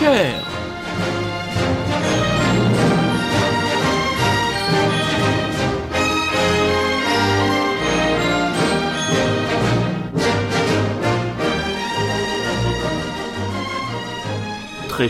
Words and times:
Très 0.00 0.32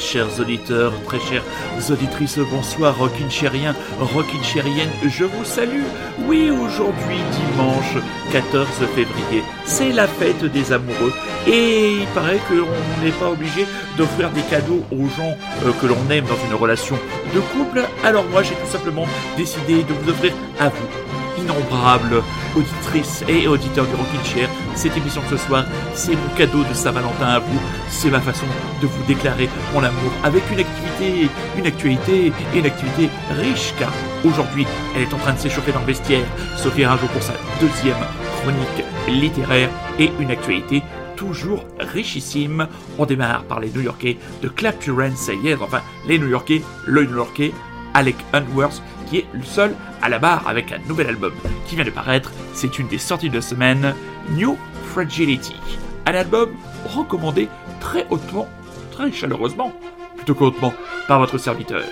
chers 0.01 0.41
auditeurs, 0.41 0.93
très 1.05 1.21
chères 1.21 1.45
auditrices, 1.91 2.39
bonsoir, 2.39 2.99
rockin' 2.99 3.31
chérien, 3.31 3.77
rockin' 4.01 4.43
chérienne, 4.43 4.91
je 5.05 5.25
vous 5.25 5.45
salue. 5.45 5.85
Oui, 6.27 6.51
aujourd'hui, 6.51 7.19
dimanche 7.33 7.97
14 8.33 8.67
février, 8.95 9.43
c'est 9.65 9.91
la 9.91 10.07
fête 10.07 10.45
des 10.45 10.73
amoureux. 10.73 11.13
Et 11.47 11.97
il 12.01 12.07
paraît 12.09 12.41
qu'on 12.49 13.05
n'est 13.05 13.13
pas 13.13 13.31
obligé 13.31 13.67
d'offrir 13.97 14.31
des 14.31 14.43
cadeaux 14.43 14.85
aux 14.93 15.09
gens 15.17 15.37
euh, 15.65 15.73
que 15.81 15.87
l'on 15.87 16.11
aime 16.11 16.25
dans 16.25 16.49
une 16.49 16.55
relation 16.55 16.97
de 17.35 17.41
couple. 17.41 17.85
Alors 18.05 18.25
moi, 18.31 18.43
j'ai 18.43 18.55
tout 18.55 18.71
simplement 18.71 19.07
décidé 19.37 19.83
de 19.83 19.93
vous 19.93 20.11
offrir 20.11 20.33
à 20.59 20.69
vous, 20.69 21.43
innombrables 21.43 22.23
auditrices 22.57 23.25
et 23.29 23.47
auditeurs 23.47 23.87
du 23.87 23.95
Rockin' 23.95 24.25
Chair, 24.25 24.49
cette 24.75 24.97
émission 24.97 25.23
de 25.23 25.37
ce 25.37 25.47
soir, 25.47 25.65
c'est 25.95 26.15
mon 26.15 26.29
cadeau 26.37 26.63
de 26.65 26.75
Saint-Valentin 26.75 27.27
à 27.27 27.39
vous. 27.39 27.61
C'est 27.89 28.11
ma 28.11 28.21
façon 28.21 28.47
de 28.81 28.87
vous 28.87 29.03
déclarer 29.05 29.49
mon 29.75 29.83
amour 29.83 30.13
avec 30.23 30.43
une 30.51 30.61
activité, 30.61 31.29
une 31.57 31.67
actualité 31.67 32.33
et 32.55 32.59
une 32.59 32.67
activité 32.67 33.11
riche 33.39 33.75
car 33.79 33.93
aujourd'hui, 34.25 34.67
elle 34.95 35.03
est 35.03 35.15
en 35.15 35.19
train 35.19 35.33
de 35.33 35.39
s'échauffer 35.39 35.73
dans 35.73 35.81
le 35.81 35.87
vestiaire. 35.87 36.27
Sophie 36.57 36.85
Rajo 36.85 37.07
pour 37.07 37.23
sa 37.23 37.35
deuxième 37.61 37.97
chronique 38.41 38.85
littéraire 39.09 39.71
et 39.99 40.11
une 40.21 40.31
actualité 40.31 40.83
toujours 41.17 41.65
richissime. 41.79 42.67
On 42.99 43.05
démarre 43.05 43.45
par 43.45 43.61
les 43.61 43.71
New-Yorkais 43.71 44.17
de 44.43 44.49
Clap 44.49 44.83
Your 44.87 45.01
Hands 45.01 45.17
Say 45.17 45.37
Yes, 45.43 45.59
enfin 45.61 45.83
les 46.09 46.19
New-Yorkais, 46.19 46.63
le 46.87 47.05
New-Yorkais 47.05 47.53
Alec 47.95 48.17
Unworth 48.33 48.83
qui 49.11 49.19
est 49.19 49.27
le 49.33 49.43
seul 49.43 49.75
à 50.03 50.09
la 50.09 50.19
barre 50.19 50.47
avec 50.47 50.73
un 50.73 50.79
nouvel 50.89 51.09
album 51.09 51.33
qui 51.67 51.75
vient 51.75 51.85
de 51.85 51.91
paraître. 51.91 52.33
C'est 52.55 52.79
une 52.79 52.89
des 52.89 52.99
sorties 52.99 53.31
de 53.31 53.41
semaine, 53.41 53.95
New 54.31 54.57
Fragility. 54.87 55.57
Un 56.07 56.15
album 56.15 56.51
recommandé 56.95 57.49
très 57.81 58.07
hautement, 58.11 58.49
très 58.93 59.13
chaleureusement, 59.13 59.73
plutôt 60.17 60.35
qu'hautement, 60.35 60.73
par 61.09 61.19
votre 61.19 61.39
serviteur. 61.39 61.83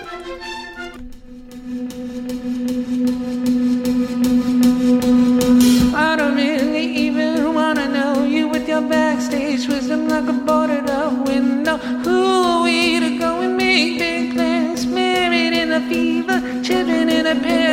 Children 17.29 17.45
in 17.45 17.68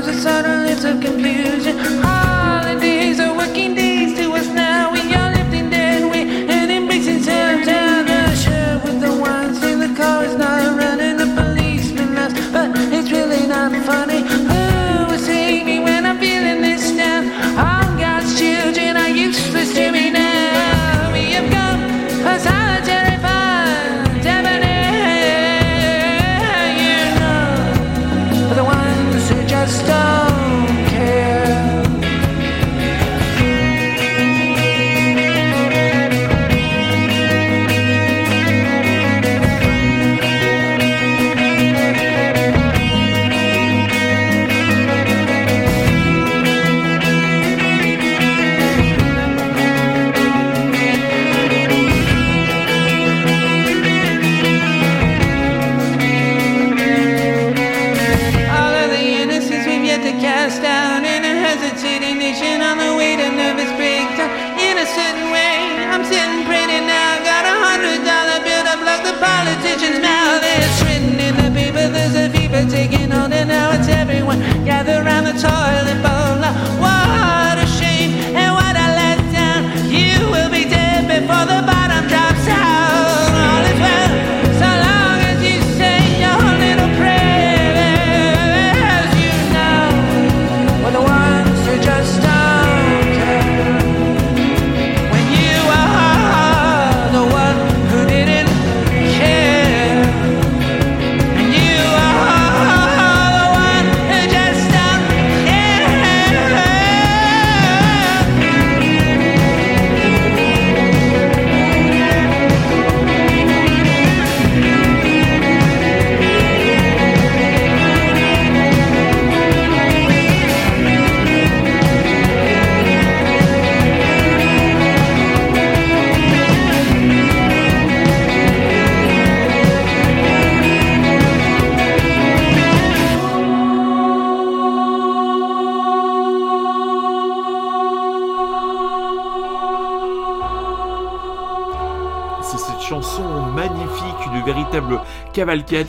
clouds 0.00 0.06
that 0.06 0.22
suddenly 0.22 0.72
of 0.90 1.00
confusion. 1.00 2.27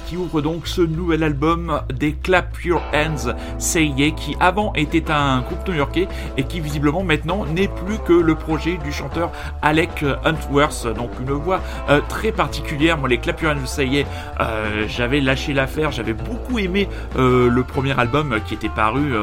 Qui 0.08 0.16
ouvre 0.16 0.42
donc 0.42 0.68
ce 0.68 0.82
nouvel 0.82 1.22
album 1.22 1.82
des 1.94 2.14
Clap 2.14 2.64
Your 2.64 2.82
Hands. 2.94 3.36
Say 3.58 3.88
Yeah 3.88 4.12
qui 4.12 4.38
avant 4.40 4.72
était 4.74 5.12
un 5.12 5.42
groupe 5.42 5.68
new-yorkais 5.68 6.08
et 6.38 6.44
qui 6.44 6.62
visiblement 6.62 7.04
maintenant 7.04 7.46
n'est 7.46 7.68
plus 7.68 7.98
que 8.06 8.14
le 8.14 8.36
projet 8.36 8.78
du 8.78 8.94
chanteur 8.94 9.32
Alec 9.62 10.06
Huntworth. 10.24 10.88
Donc 10.96 11.10
une 11.20 11.32
voix 11.32 11.60
euh, 11.90 12.00
très 12.08 12.32
particulière. 12.32 12.98
Moi 12.98 13.10
les 13.10 13.18
Clap 13.18 13.42
Your 13.42 13.52
Hands 13.52 13.66
Say 13.66 13.88
Yeah 13.88 14.06
euh, 14.40 14.86
j'avais 14.88 15.20
lâché 15.20 15.52
l'affaire. 15.52 15.92
J'avais 15.92 16.14
beaucoup 16.14 16.58
aimé 16.58 16.88
euh, 17.18 17.50
le 17.50 17.64
premier 17.64 18.00
album 18.00 18.40
qui 18.48 18.54
était 18.54 18.70
paru 18.70 19.14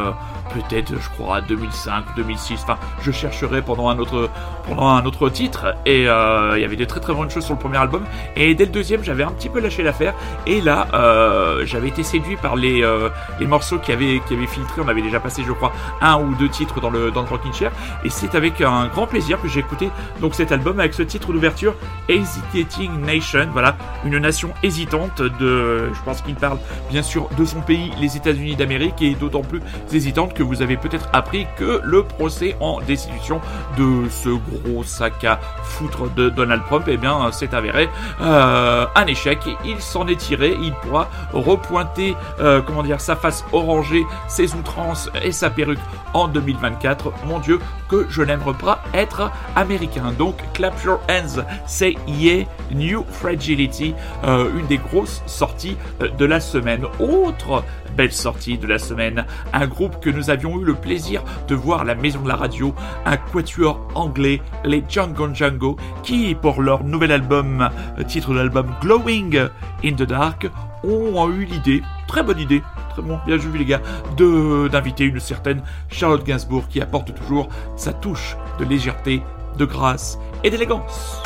peut-être, 0.63 0.95
je 1.01 1.09
crois, 1.11 1.41
2005, 1.41 2.05
2006. 2.17 2.61
Enfin, 2.63 2.79
je 3.03 3.11
chercherai 3.11 3.63
pendant 3.63 3.89
un 3.89 3.99
autre, 3.99 4.31
pendant 4.67 4.89
un 4.89 5.05
autre 5.05 5.29
titre. 5.29 5.75
Et 5.85 6.09
euh, 6.09 6.55
il 6.57 6.63
y 6.63 6.65
avait 6.65 6.77
des 6.77 6.87
très 6.87 7.01
très 7.01 7.15
bonnes 7.15 7.31
choses 7.31 7.45
sur 7.45 7.55
le 7.55 7.61
premier 7.61 7.79
album. 7.79 8.05
Et 8.37 8.55
dès 8.55 8.67
le 8.67 8.71
deuxième, 8.71 9.03
j'avais 9.03 9.25
un 9.25 9.33
petit 9.33 9.49
peu 9.49 9.61
lâché 9.61 9.83
l'affaire. 9.83 10.15
Et 10.47 10.61
là, 10.61 10.89
euh, 10.95 11.65
j'avais 11.67 11.89
été 11.89 12.03
séduit 12.03 12.37
par 12.37 12.57
les, 12.57 12.83
euh, 12.83 13.09
les 13.41 13.47
morceaux 13.47 13.79
qui 13.79 13.93
avaient, 13.93 14.21
qui 14.27 14.35
avaient 14.35 14.47
filtré. 14.47 14.83
On 14.85 14.89
avait 14.89 15.03
déjà 15.03 15.21
passé, 15.21 15.43
je 15.47 15.53
crois, 15.53 15.73
un 16.01 16.21
ou 16.21 16.35
deux 16.35 16.49
titres 16.49 16.81
dans 16.81 16.91
le, 16.91 17.11
dans 17.11 17.23
le 17.23 17.29
Rockin' 17.29 17.53
Chair. 17.53 17.73
Et 18.05 18.11
c'est 18.11 18.35
avec 18.35 18.61
un 18.61 18.87
grand 18.89 19.07
plaisir 19.07 19.41
que 19.41 19.49
j'ai 19.49 19.61
écouté 19.61 19.91
donc 20.21 20.35
cet 20.35 20.53
album 20.53 20.81
avec 20.81 20.95
ce 20.95 21.03
titre 21.03 21.33
d'ouverture, 21.33 21.75
Hesitating 22.09 23.01
Nation. 23.01 23.49
Voilà, 23.53 23.77
une 24.05 24.19
nation 24.19 24.51
hésitante 24.63 25.23
de, 25.23 25.93
je 25.93 26.01
pense 26.05 26.23
qu'il 26.23 26.35
parle 26.35 26.59
bien 26.91 27.03
sûr 27.03 27.29
de 27.37 27.45
son 27.45 27.61
pays, 27.61 27.91
les 28.01 28.17
États-Unis 28.17 28.57
d'Amérique, 28.57 29.01
et 29.03 29.15
d'autant 29.15 29.43
plus 29.43 29.61
hésitante 29.93 30.35
que 30.35 30.43
vous 30.47 30.63
avez 30.63 30.77
peut-être 30.77 31.09
appris 31.13 31.47
que 31.57 31.81
le 31.85 32.03
procès 32.05 32.57
en 32.61 32.81
destitution 32.81 33.41
de 33.77 34.09
ce 34.09 34.31
gros 34.31 34.85
sac 34.85 35.25
à 35.25 35.39
foutre 35.63 36.11
de 36.15 36.29
Donald 36.29 36.63
Trump, 36.67 36.85
eh 36.89 36.97
bien, 36.97 37.31
s'est 37.33 37.55
avéré 37.55 37.89
euh, 38.21 38.87
un 38.95 39.07
échec. 39.07 39.39
Il 39.65 39.81
s'en 39.81 40.07
est 40.07 40.17
tiré. 40.17 40.57
Il 40.61 40.73
pourra 40.75 41.09
repointer, 41.33 42.17
euh, 42.41 42.63
comment 42.63 42.83
dire, 42.83 43.01
sa 43.01 43.17
face 43.17 43.45
orangée, 43.53 44.05
ses 44.29 44.55
outrances 44.55 45.11
et 45.23 45.33
sa 45.33 45.51
perruque 45.51 45.79
en 46.15 46.29
2024. 46.29 47.13
Mon 47.27 47.39
Dieu, 47.39 47.59
que 47.89 48.07
je 48.09 48.23
n'aimerais 48.23 48.55
pas 48.55 48.83
être 48.95 49.31
américain. 49.55 50.13
Donc, 50.19 50.37
clap 50.53 50.83
your 50.85 51.01
hands, 51.09 51.43
say 51.67 51.97
yeah, 52.07 52.45
new 52.73 53.05
fragility, 53.11 53.95
euh, 54.25 54.51
une 54.59 54.67
des 54.67 54.79
grosses 54.79 55.23
sorties 55.27 55.77
de 56.01 56.25
la 56.25 56.41
semaine. 56.41 56.85
Autre 56.99 57.63
belle 57.97 58.13
sortie 58.13 58.59
de 58.59 58.67
la 58.67 58.79
semaine, 58.79 59.25
un 59.53 59.67
groupe 59.67 60.01
que 60.01 60.11
nous 60.11 60.31
avions 60.31 60.61
eu 60.61 60.65
le 60.65 60.75
plaisir 60.75 61.23
de 61.49 61.55
voir 61.55 61.81
à 61.81 61.85
la 61.85 61.95
maison 61.95 62.21
de 62.21 62.29
la 62.29 62.37
radio, 62.37 62.75
un 63.05 63.17
quatuor 63.17 63.89
anglais, 63.95 64.43
les 64.65 64.85
Django 64.89 65.33
Django, 65.33 65.77
qui 66.03 66.35
pour 66.35 66.63
leur 66.63 66.85
nouvel 66.85 67.13
album, 67.13 67.69
euh, 67.99 68.03
titre 68.05 68.31
de 68.31 68.39
l'album 68.39 68.67
Glowing 68.83 69.49
in 69.85 69.93
the 69.93 70.03
Dark, 70.03 70.47
ont 70.85 71.31
eu 71.31 71.45
l'idée, 71.45 71.83
très 72.07 72.23
bonne 72.23 72.39
idée, 72.39 72.63
très 72.91 73.03
bon, 73.03 73.19
bien 73.27 73.37
vu 73.37 73.57
les 73.59 73.65
gars, 73.65 73.81
d'inviter 74.17 75.05
une 75.05 75.21
certaine 75.21 75.63
Charlotte 75.89 76.25
Gainsbourg 76.25 76.69
qui 76.69 76.81
apporte 76.81 77.15
toujours 77.15 77.49
sa 77.77 77.93
touche 77.93 78.37
de 78.59 78.65
légèreté, 78.65 79.23
de 79.59 79.65
grâce 79.65 80.19
et 80.45 80.51
d'élégance. 80.51 81.23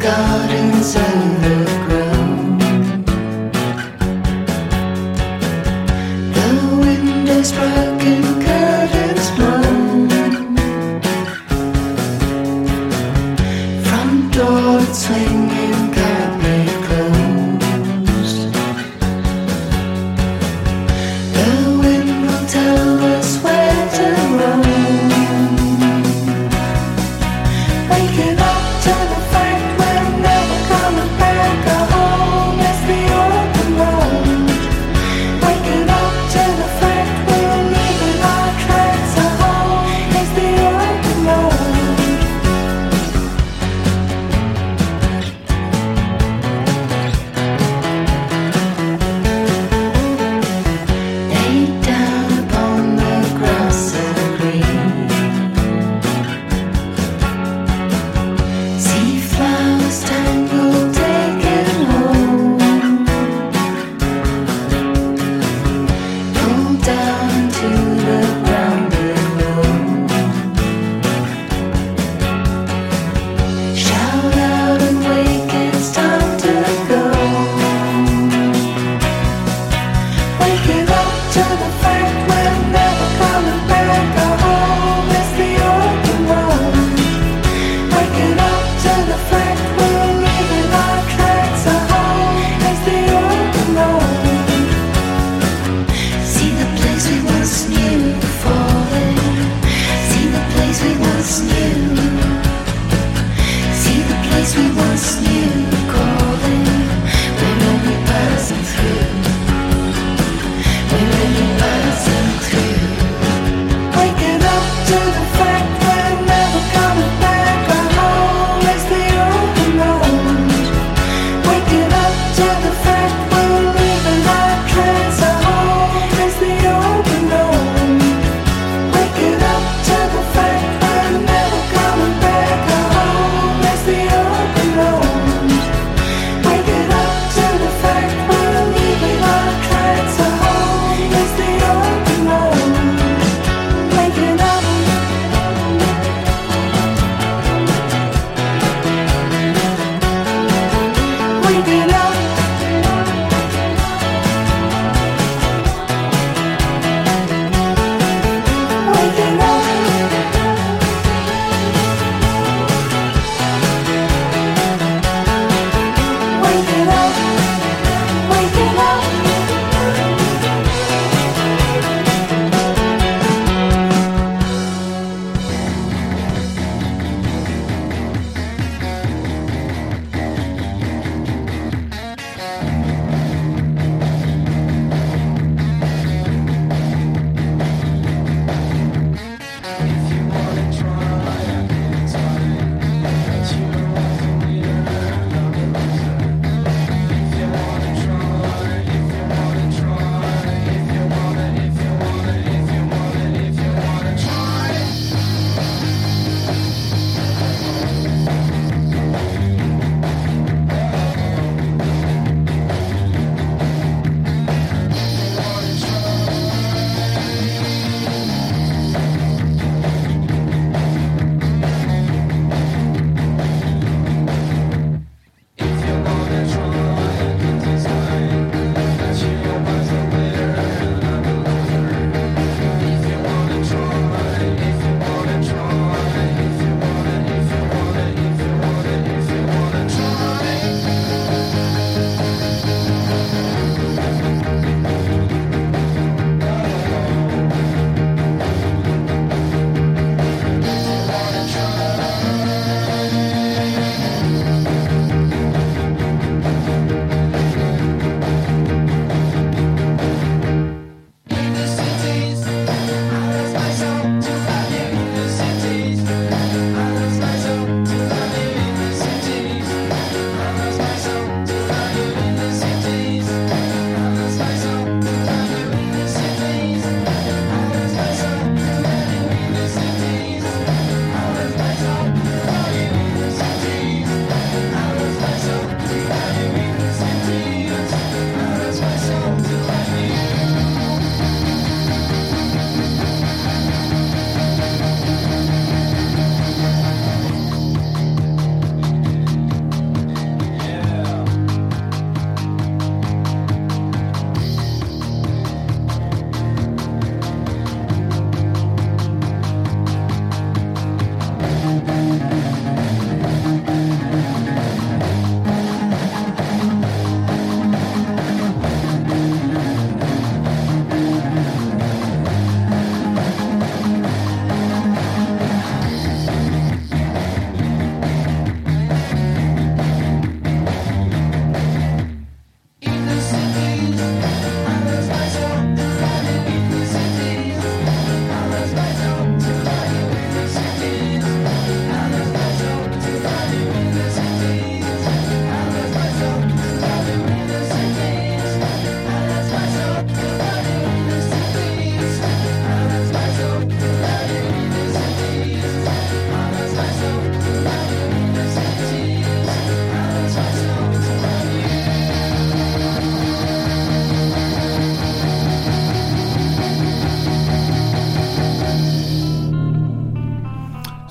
gardens 0.00 0.96
and 0.96 1.44
the 1.44 1.59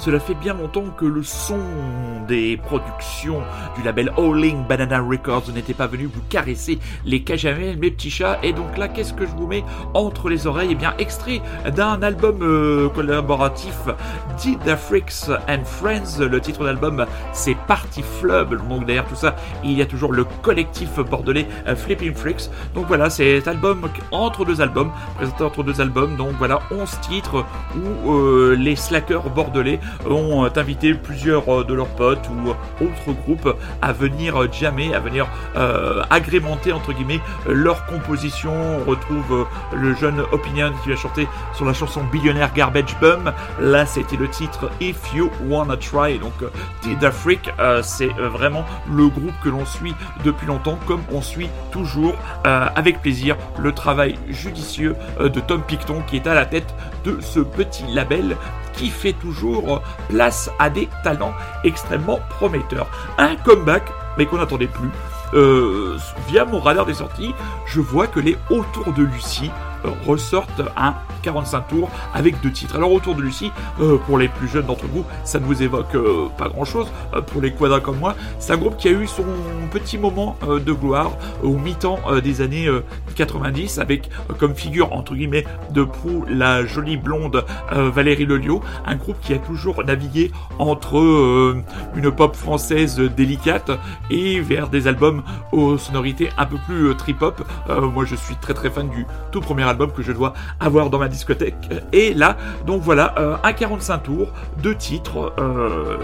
Cela 0.10 0.20
fait 0.20 0.34
bien 0.34 0.56
longtemps 0.56 0.90
que 0.98 1.06
le 1.06 1.22
son 1.22 1.60
des 2.28 2.58
productions 2.58 3.44
du 3.76 3.84
label 3.84 4.12
Howling 4.18 4.66
Banana 4.66 5.02
Records 5.02 5.52
n'était 5.54 5.76
pas 5.76 5.86
venu 5.86 6.06
vous 6.06 6.24
caresser 6.30 6.80
les 7.06 7.22
cajamels, 7.22 7.78
mes 7.78 7.92
petits 7.92 8.10
chats. 8.10 8.40
Et 8.42 8.52
donc 8.52 8.76
là, 8.80 8.88
qu'est-ce 8.88 9.14
que 9.14 9.28
je 9.28 9.32
vous 9.36 9.46
mets 9.46 9.64
entre 9.94 10.30
les 10.30 10.48
oreilles? 10.48 10.70
Eh 10.72 10.76
bien, 10.76 10.96
extrait 10.98 11.44
d'un 11.76 12.02
album 12.02 12.40
euh, 12.42 12.90
collaboratif 12.90 13.78
the 14.48 14.76
Freaks 14.76 15.30
and 15.48 15.66
Friends. 15.66 16.20
Le 16.20 16.40
titre 16.40 16.64
d'album, 16.64 17.06
c'est 17.34 17.56
Party 17.68 18.04
Flub. 18.04 18.56
Donc 18.70 18.86
derrière 18.86 19.06
tout 19.06 19.16
ça, 19.16 19.36
il 19.64 19.74
y 19.74 19.82
a 19.82 19.86
toujours 19.86 20.14
le 20.14 20.24
collectif 20.42 21.00
bordelais 21.00 21.46
euh, 21.68 21.76
Flipping 21.76 22.14
Freaks. 22.14 22.50
Donc 22.74 22.86
voilà, 22.88 23.10
c'est 23.10 23.46
album 23.48 23.90
entre 24.12 24.46
deux 24.46 24.62
albums, 24.62 24.92
présenté 25.18 25.44
entre 25.44 25.64
deux 25.64 25.82
albums. 25.82 26.16
Donc 26.16 26.32
voilà, 26.38 26.60
11 26.72 26.90
titres 27.02 27.46
où 27.76 28.14
euh, 28.14 28.56
les 28.58 28.76
slackers 28.76 29.30
bordelais 29.30 29.80
ont 30.10 30.46
euh, 30.46 30.50
invité 30.56 30.94
plusieurs 30.94 31.66
de 31.66 31.74
leurs 31.74 31.88
potes 31.88 32.30
ou 32.30 32.50
autres 32.84 33.18
groupes 33.24 33.56
à 33.82 33.94
venir 33.94 34.52
jammer, 34.52 34.94
à 34.94 35.00
venir 35.00 35.28
agrémenter 36.10 36.74
entre 36.74 36.94
guillemets 36.94 37.20
leur 37.48 37.86
composition. 37.86 38.52
On 38.82 38.90
retrouve 38.90 39.48
le 39.74 39.96
jeune 39.96 40.22
Opinion 40.32 40.72
qui 40.84 40.90
va 40.90 40.96
chanter 40.96 41.28
sur 41.54 41.66
la 41.66 41.74
chanson 41.74 42.02
Billionaire 42.12 42.54
Garbage 42.54 42.98
Bum. 43.00 43.32
Là, 43.60 43.86
c'était 43.86 44.18
le 44.18 44.29
titre 44.30 44.70
If 44.80 45.14
You 45.14 45.30
Wanna 45.48 45.78
Try. 45.78 46.20
Donc, 46.20 46.34
euh, 46.42 46.50
Did 46.84 47.00
the 47.00 47.12
Freak, 47.12 47.52
euh, 47.60 47.82
c'est 47.84 48.10
euh, 48.20 48.30
vraiment 48.30 48.66
le 48.92 49.08
groupe 49.08 49.34
que 49.44 49.50
l'on 49.50 49.66
suit 49.66 49.96
depuis 50.24 50.48
longtemps, 50.48 50.78
comme 50.88 51.02
on 51.12 51.22
suit 51.22 51.50
toujours 51.72 52.16
euh, 52.46 52.68
avec 52.76 53.02
plaisir 53.02 53.36
le 53.60 53.72
travail 53.72 54.18
judicieux 54.28 54.96
euh, 55.20 55.30
de 55.30 55.40
Tom 55.40 55.62
Picton 55.62 56.02
qui 56.08 56.18
est 56.18 56.28
à 56.28 56.34
la 56.34 56.46
tête 56.46 56.74
de 57.06 57.20
ce 57.22 57.40
petit 57.40 57.84
label 57.88 58.38
qui 58.74 58.90
fait 58.90 59.14
toujours 59.14 59.82
place 60.10 60.50
à 60.60 60.70
des 60.70 60.88
talents 61.04 61.34
extrêmement 61.64 62.20
prometteurs. 62.30 62.88
Un 63.18 63.36
comeback, 63.36 63.84
mais 64.18 64.26
qu'on 64.26 64.38
n'attendait 64.38 64.68
plus. 64.68 64.90
Euh, 65.34 65.98
via 66.28 66.46
mon 66.46 66.60
radar 66.60 66.86
des 66.86 66.96
sorties, 66.96 67.34
je 67.68 67.82
vois 67.82 68.08
que 68.08 68.20
les 68.20 68.38
Autour 68.50 68.94
de 68.94 69.04
Lucie 69.04 69.52
euh, 69.52 69.69
ressortent 70.06 70.62
un 70.78 70.96
45 71.22 71.68
tours 71.68 71.90
avec 72.14 72.40
deux 72.42 72.52
titres. 72.52 72.76
Alors 72.76 72.92
Autour 72.92 73.16
de 73.16 73.22
Lucie, 73.22 73.52
euh, 73.82 73.98
pour 73.98 74.18
les 74.18 74.28
plus 74.28 74.48
jeunes 74.48 74.66
d'entre 74.66 74.86
vous, 74.88 75.06
ça 75.24 75.40
ne 75.40 75.46
vous 75.46 75.62
évoque 75.62 75.96
euh, 75.96 76.28
pas 76.38 76.50
grand-chose. 76.50 76.88
Euh, 77.14 77.22
pour 77.22 77.42
les 77.42 77.52
quadras 77.52 77.80
comme 77.80 77.98
moi, 78.00 78.16
c'est 78.40 78.54
un 78.54 78.58
groupe 78.58 78.78
qui 78.78 78.88
a 78.88 78.92
eu 78.92 79.08
son 79.08 79.26
petit 79.72 79.98
moment 79.98 80.36
de 80.42 80.74
gloire 80.74 81.12
au 81.44 81.56
mi-temps 81.56 82.00
des 82.24 82.42
années 82.42 82.68
euh, 82.68 82.84
90 83.16 83.80
avec 83.80 84.10
comme 84.38 84.56
figure 84.56 84.94
entre 84.94 85.14
guillemets 85.14 85.46
de 85.72 85.84
proue 85.84 86.26
la 86.28 86.66
jolie 86.66 86.98
blonde 86.98 87.46
Valérie 87.72 88.26
Lelio, 88.26 88.62
un 88.86 88.96
groupe 88.96 89.18
qui 89.22 89.34
a 89.34 89.38
toujours 89.38 89.84
navigué 89.84 90.32
entre 90.58 91.56
une 91.96 92.12
pop 92.12 92.36
française 92.36 93.00
délicate 93.00 93.72
et 94.10 94.40
vers 94.40 94.70
des 94.70 94.88
albums 94.88 95.24
aux 95.52 95.78
sonorités 95.78 96.30
un 96.38 96.46
peu 96.46 96.58
plus 96.66 96.96
trip-hop. 96.96 97.44
Moi 97.68 98.06
je 98.06 98.16
suis 98.16 98.36
très 98.36 98.54
très 98.54 98.70
fan 98.70 98.90
du 98.90 99.06
tout 99.32 99.42
premier 99.42 99.69
album 99.70 99.92
que 99.92 100.04
je 100.04 100.12
dois 100.12 100.34
avoir 100.60 100.90
dans 100.90 101.00
ma 101.00 101.08
discothèque. 101.08 101.56
Et 101.94 102.14
là, 102.14 102.38
donc 102.66 102.82
voilà, 102.82 103.16
euh, 103.18 103.38
un 103.44 103.54
45 103.54 104.00
tours, 104.00 104.28
deux 104.58 104.76
titres, 104.76 105.34
euh, 105.40 105.98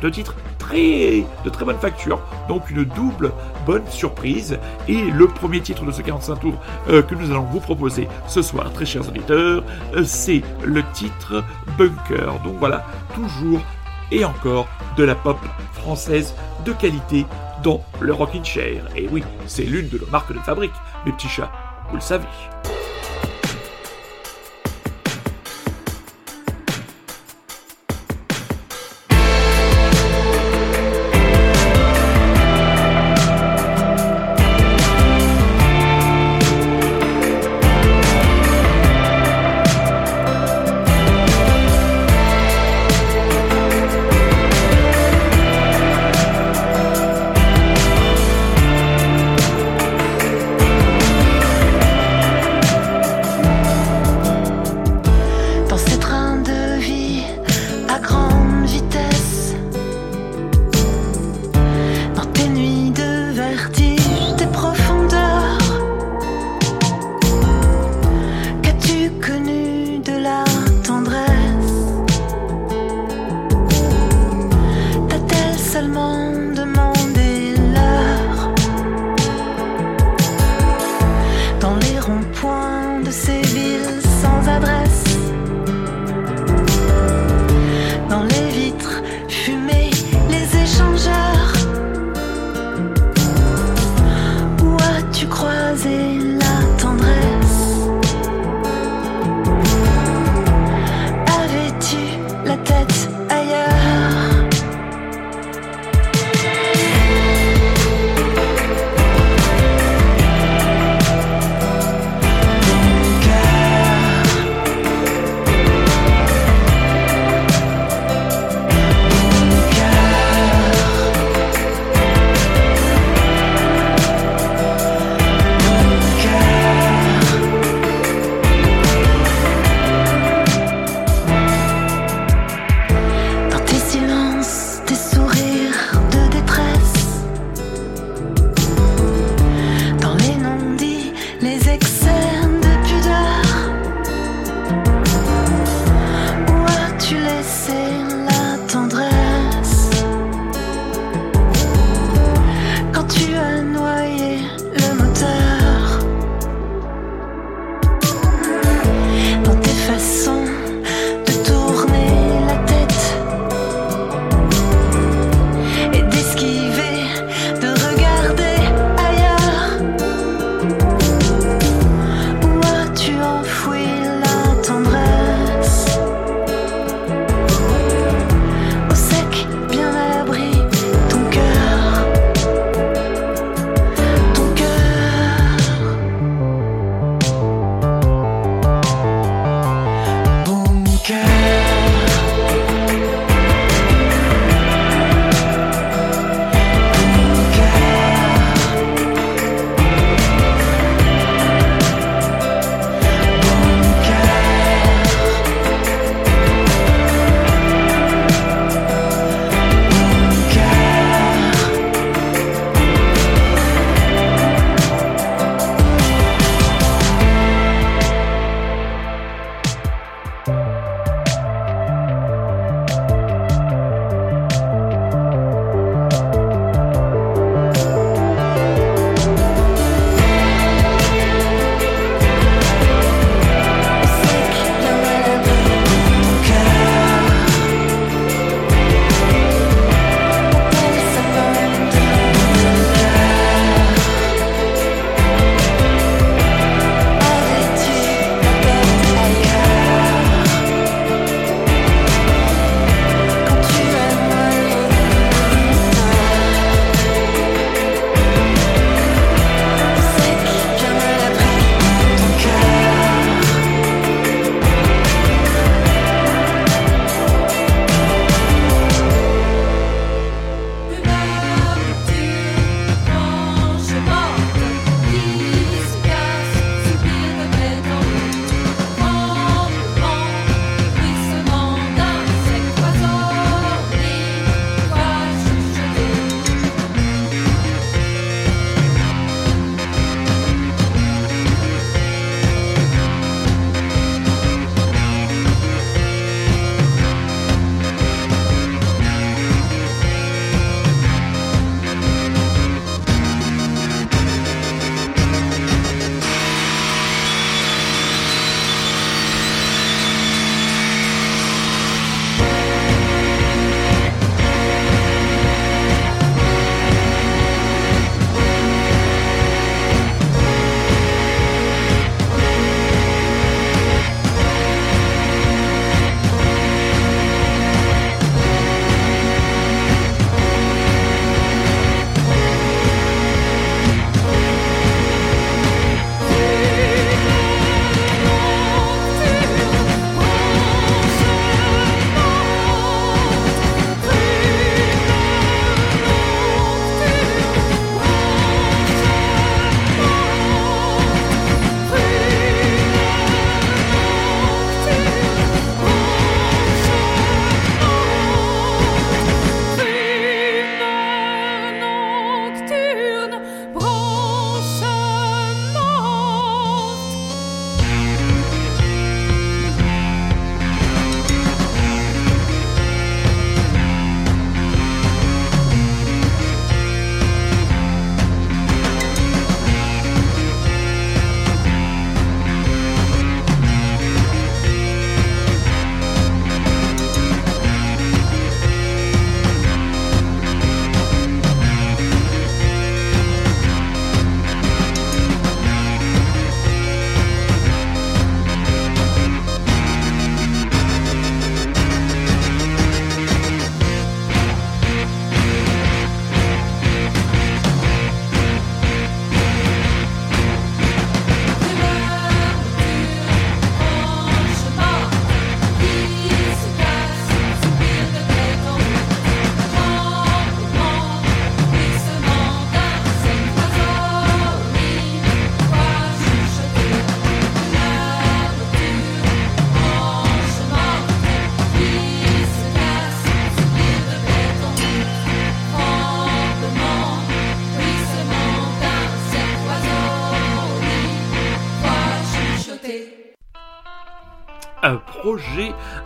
deux 0.00 0.10
titres 0.10 0.34
très 0.58 1.24
de 1.44 1.50
très 1.50 1.64
bonne 1.64 1.78
facture, 1.78 2.20
donc 2.48 2.70
une 2.70 2.84
double 2.84 3.32
bonne 3.66 3.86
surprise. 3.88 4.58
Et 4.88 5.02
le 5.02 5.26
premier 5.26 5.60
titre 5.60 5.84
de 5.84 5.92
ce 5.92 6.02
45 6.02 6.36
tours 6.36 6.60
euh, 6.88 7.02
que 7.02 7.14
nous 7.14 7.30
allons 7.30 7.44
vous 7.44 7.60
proposer 7.60 8.08
ce 8.26 8.42
soir, 8.42 8.72
très 8.72 8.86
chers 8.86 9.08
auditeurs, 9.08 9.62
c'est 10.04 10.42
le 10.64 10.82
titre 10.92 11.44
Bunker. 11.78 12.40
Donc 12.44 12.56
voilà, 12.58 12.84
toujours 13.14 13.60
et 14.10 14.24
encore 14.24 14.68
de 14.96 15.04
la 15.04 15.14
pop 15.14 15.38
française 15.72 16.34
de 16.64 16.72
qualité 16.72 17.26
dans 17.62 17.82
le 18.00 18.12
Rockin' 18.12 18.44
Chair. 18.44 18.84
Et 18.96 19.08
oui, 19.10 19.22
c'est 19.46 19.64
l'une 19.64 19.88
de 19.88 19.98
nos 19.98 20.06
marques 20.06 20.32
de 20.32 20.38
fabrique, 20.38 20.72
mes 21.06 21.12
petits 21.12 21.28
chats, 21.28 21.52
vous 21.90 21.96
le 21.96 22.02
savez. 22.02 22.26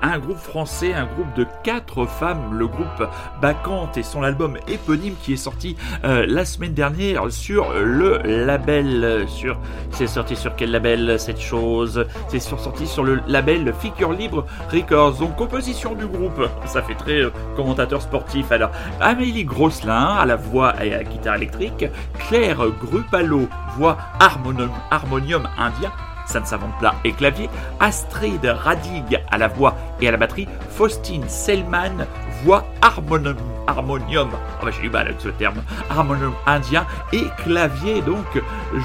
Un 0.03 0.18
groupe 0.18 0.38
français, 0.38 0.92
un 0.94 1.07
groupe 1.07 1.35
de 1.37 1.47
quatre 1.62 2.07
femmes, 2.07 2.59
le 2.59 2.66
groupe 2.66 3.09
Bacante 3.40 3.97
et 3.97 4.03
son 4.03 4.23
album 4.23 4.57
éponyme 4.68 5.14
qui 5.23 5.35
est 5.35 5.37
sorti 5.37 5.77
euh, 6.05 6.25
la 6.29 6.44
semaine 6.44 6.75
dernière 6.75 7.31
sur 7.31 7.73
le 7.73 8.18
label, 8.25 9.27
sur, 9.29 9.59
c'est 9.90 10.07
sorti 10.07 10.37
sur 10.37 10.57
quel 10.57 10.70
label 10.70 11.18
cette 11.18 11.40
chose? 11.40 12.07
C'est 12.29 12.40
sorti 12.40 12.87
sur 12.87 13.05
le 13.05 13.20
label 13.27 13.73
Figure 13.79 14.12
Libre 14.12 14.47
Records, 14.73 15.14
donc 15.14 15.37
composition 15.37 15.94
du 15.94 16.07
groupe, 16.07 16.49
ça 16.66 16.83
fait 16.83 16.94
très 16.94 17.23
euh, 17.23 17.31
commentateur 17.57 18.03
sportif. 18.03 18.51
Alors. 18.53 18.70
Amélie 19.01 19.44
Grosselin 19.44 20.16
à 20.16 20.25
la 20.25 20.37
voix 20.37 20.75
et 20.83 20.94
à 20.94 20.99
la 20.99 21.05
guitare 21.05 21.37
électrique, 21.37 21.85
Claire 22.29 22.59
Grupalo, 22.81 23.49
voix 23.77 23.97
harmonium 24.18 25.49
indien, 25.59 25.92
ça 26.27 26.41
ne 26.41 26.47
s'invente 26.47 26.77
plat 26.79 26.95
et 27.05 27.13
clavier, 27.13 27.49
Astrid 27.81 28.45
Radig 28.45 29.21
à 29.31 29.39
la 29.39 29.49
voix 29.49 29.77
et 30.01 30.09
à 30.09 30.11
la 30.11 30.17
batterie, 30.17 30.49
Faustine 30.71 31.29
Selman, 31.29 32.07
voix 32.43 32.65
harmonium, 32.83 33.37
harmonium, 33.67 34.31
oh 34.33 34.65
bah, 34.65 34.71
j'ai 34.71 34.83
du 34.83 34.91
mal 34.91 35.07
avec 35.07 35.21
ce 35.21 35.29
terme, 35.29 35.63
harmonium 35.91 36.35
indien 36.47 36.87
et 37.13 37.25
clavier, 37.39 38.03
donc 38.03 38.27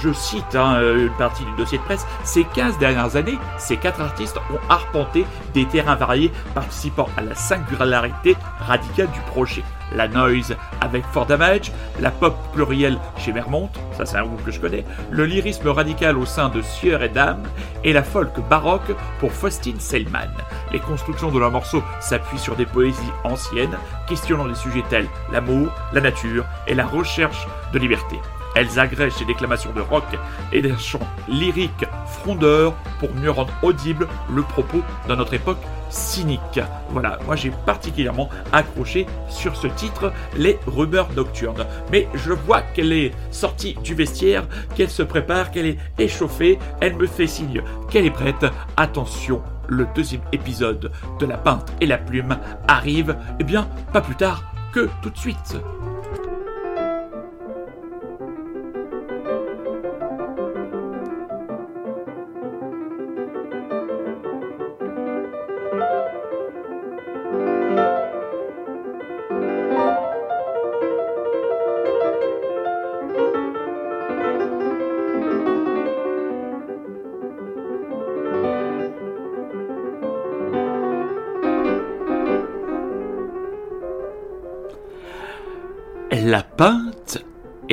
je 0.01 0.13
cite 0.13 0.55
hein, 0.55 0.79
une 0.81 1.13
partie 1.17 1.43
du 1.45 1.51
dossier 1.57 1.77
de 1.77 1.83
presse, 1.83 2.05
ces 2.23 2.43
15 2.43 2.77
dernières 2.77 3.15
années, 3.15 3.37
ces 3.57 3.77
quatre 3.77 4.01
artistes 4.01 4.37
ont 4.53 4.59
arpenté 4.69 5.25
des 5.53 5.65
terrains 5.65 5.95
variés 5.95 6.31
participant 6.53 7.09
à 7.17 7.21
la 7.21 7.35
singularité 7.35 8.35
radicale 8.59 9.09
du 9.11 9.19
projet. 9.21 9.63
La 9.95 10.07
noise 10.07 10.55
avec 10.81 11.03
Fort 11.05 11.25
Damage, 11.25 11.71
la 11.99 12.11
pop 12.11 12.35
plurielle 12.53 12.99
chez 13.17 13.33
Mermont, 13.33 13.69
ça 13.97 14.05
c'est 14.05 14.17
un 14.17 14.25
groupe 14.25 14.43
que 14.45 14.51
je 14.51 14.59
connais, 14.59 14.85
le 15.09 15.25
lyrisme 15.25 15.69
radical 15.69 16.17
au 16.17 16.25
sein 16.25 16.49
de 16.49 16.61
Sieur 16.61 17.01
et 17.03 17.09
Dame, 17.09 17.43
et 17.83 17.93
la 17.93 18.03
folk 18.03 18.39
baroque 18.49 18.95
pour 19.19 19.31
Faustine 19.31 19.79
Selman. 19.79 20.29
Les 20.71 20.79
constructions 20.79 21.31
de 21.31 21.39
leurs 21.39 21.51
morceaux 21.51 21.83
s'appuient 21.99 22.39
sur 22.39 22.55
des 22.55 22.65
poésies 22.65 22.99
anciennes, 23.23 23.77
questionnant 24.07 24.47
des 24.47 24.55
sujets 24.55 24.83
tels 24.89 25.07
l'amour, 25.31 25.73
la 25.93 26.01
nature 26.01 26.45
et 26.67 26.75
la 26.75 26.85
recherche 26.85 27.47
de 27.73 27.79
liberté. 27.79 28.19
Elles 28.59 28.77
agrègent 28.77 29.17
des 29.19 29.23
déclamations 29.23 29.71
de 29.71 29.79
rock 29.79 30.03
et 30.51 30.61
des 30.61 30.75
chants 30.77 30.99
lyriques 31.29 31.85
frondeurs 32.05 32.73
pour 32.99 33.09
mieux 33.15 33.31
rendre 33.31 33.53
audible 33.61 34.05
le 34.29 34.41
propos 34.41 34.81
dans 35.07 35.15
notre 35.15 35.33
époque 35.33 35.61
cynique. 35.89 36.59
Voilà, 36.89 37.19
moi 37.25 37.37
j'ai 37.37 37.51
particulièrement 37.65 38.27
accroché 38.51 39.05
sur 39.29 39.55
ce 39.55 39.67
titre, 39.67 40.11
Les 40.35 40.59
Rumeurs 40.67 41.07
Nocturnes. 41.15 41.65
Mais 41.89 42.09
je 42.15 42.33
vois 42.33 42.61
qu'elle 42.61 42.91
est 42.91 43.13
sortie 43.31 43.75
du 43.81 43.95
vestiaire, 43.95 44.43
qu'elle 44.75 44.89
se 44.89 45.03
prépare, 45.03 45.51
qu'elle 45.51 45.65
est 45.65 45.77
échauffée, 45.97 46.59
elle 46.81 46.97
me 46.97 47.07
fait 47.07 47.27
signe 47.27 47.63
qu'elle 47.89 48.05
est 48.05 48.11
prête. 48.11 48.45
Attention, 48.75 49.41
le 49.69 49.87
deuxième 49.95 50.23
épisode 50.33 50.91
de 51.17 51.25
La 51.25 51.37
Peinte 51.37 51.71
et 51.79 51.85
la 51.85 51.97
Plume 51.97 52.37
arrive, 52.67 53.15
eh 53.39 53.45
bien, 53.45 53.69
pas 53.93 54.01
plus 54.01 54.17
tard 54.17 54.51
que 54.73 54.89
tout 55.01 55.11
de 55.11 55.17
suite. 55.17 55.55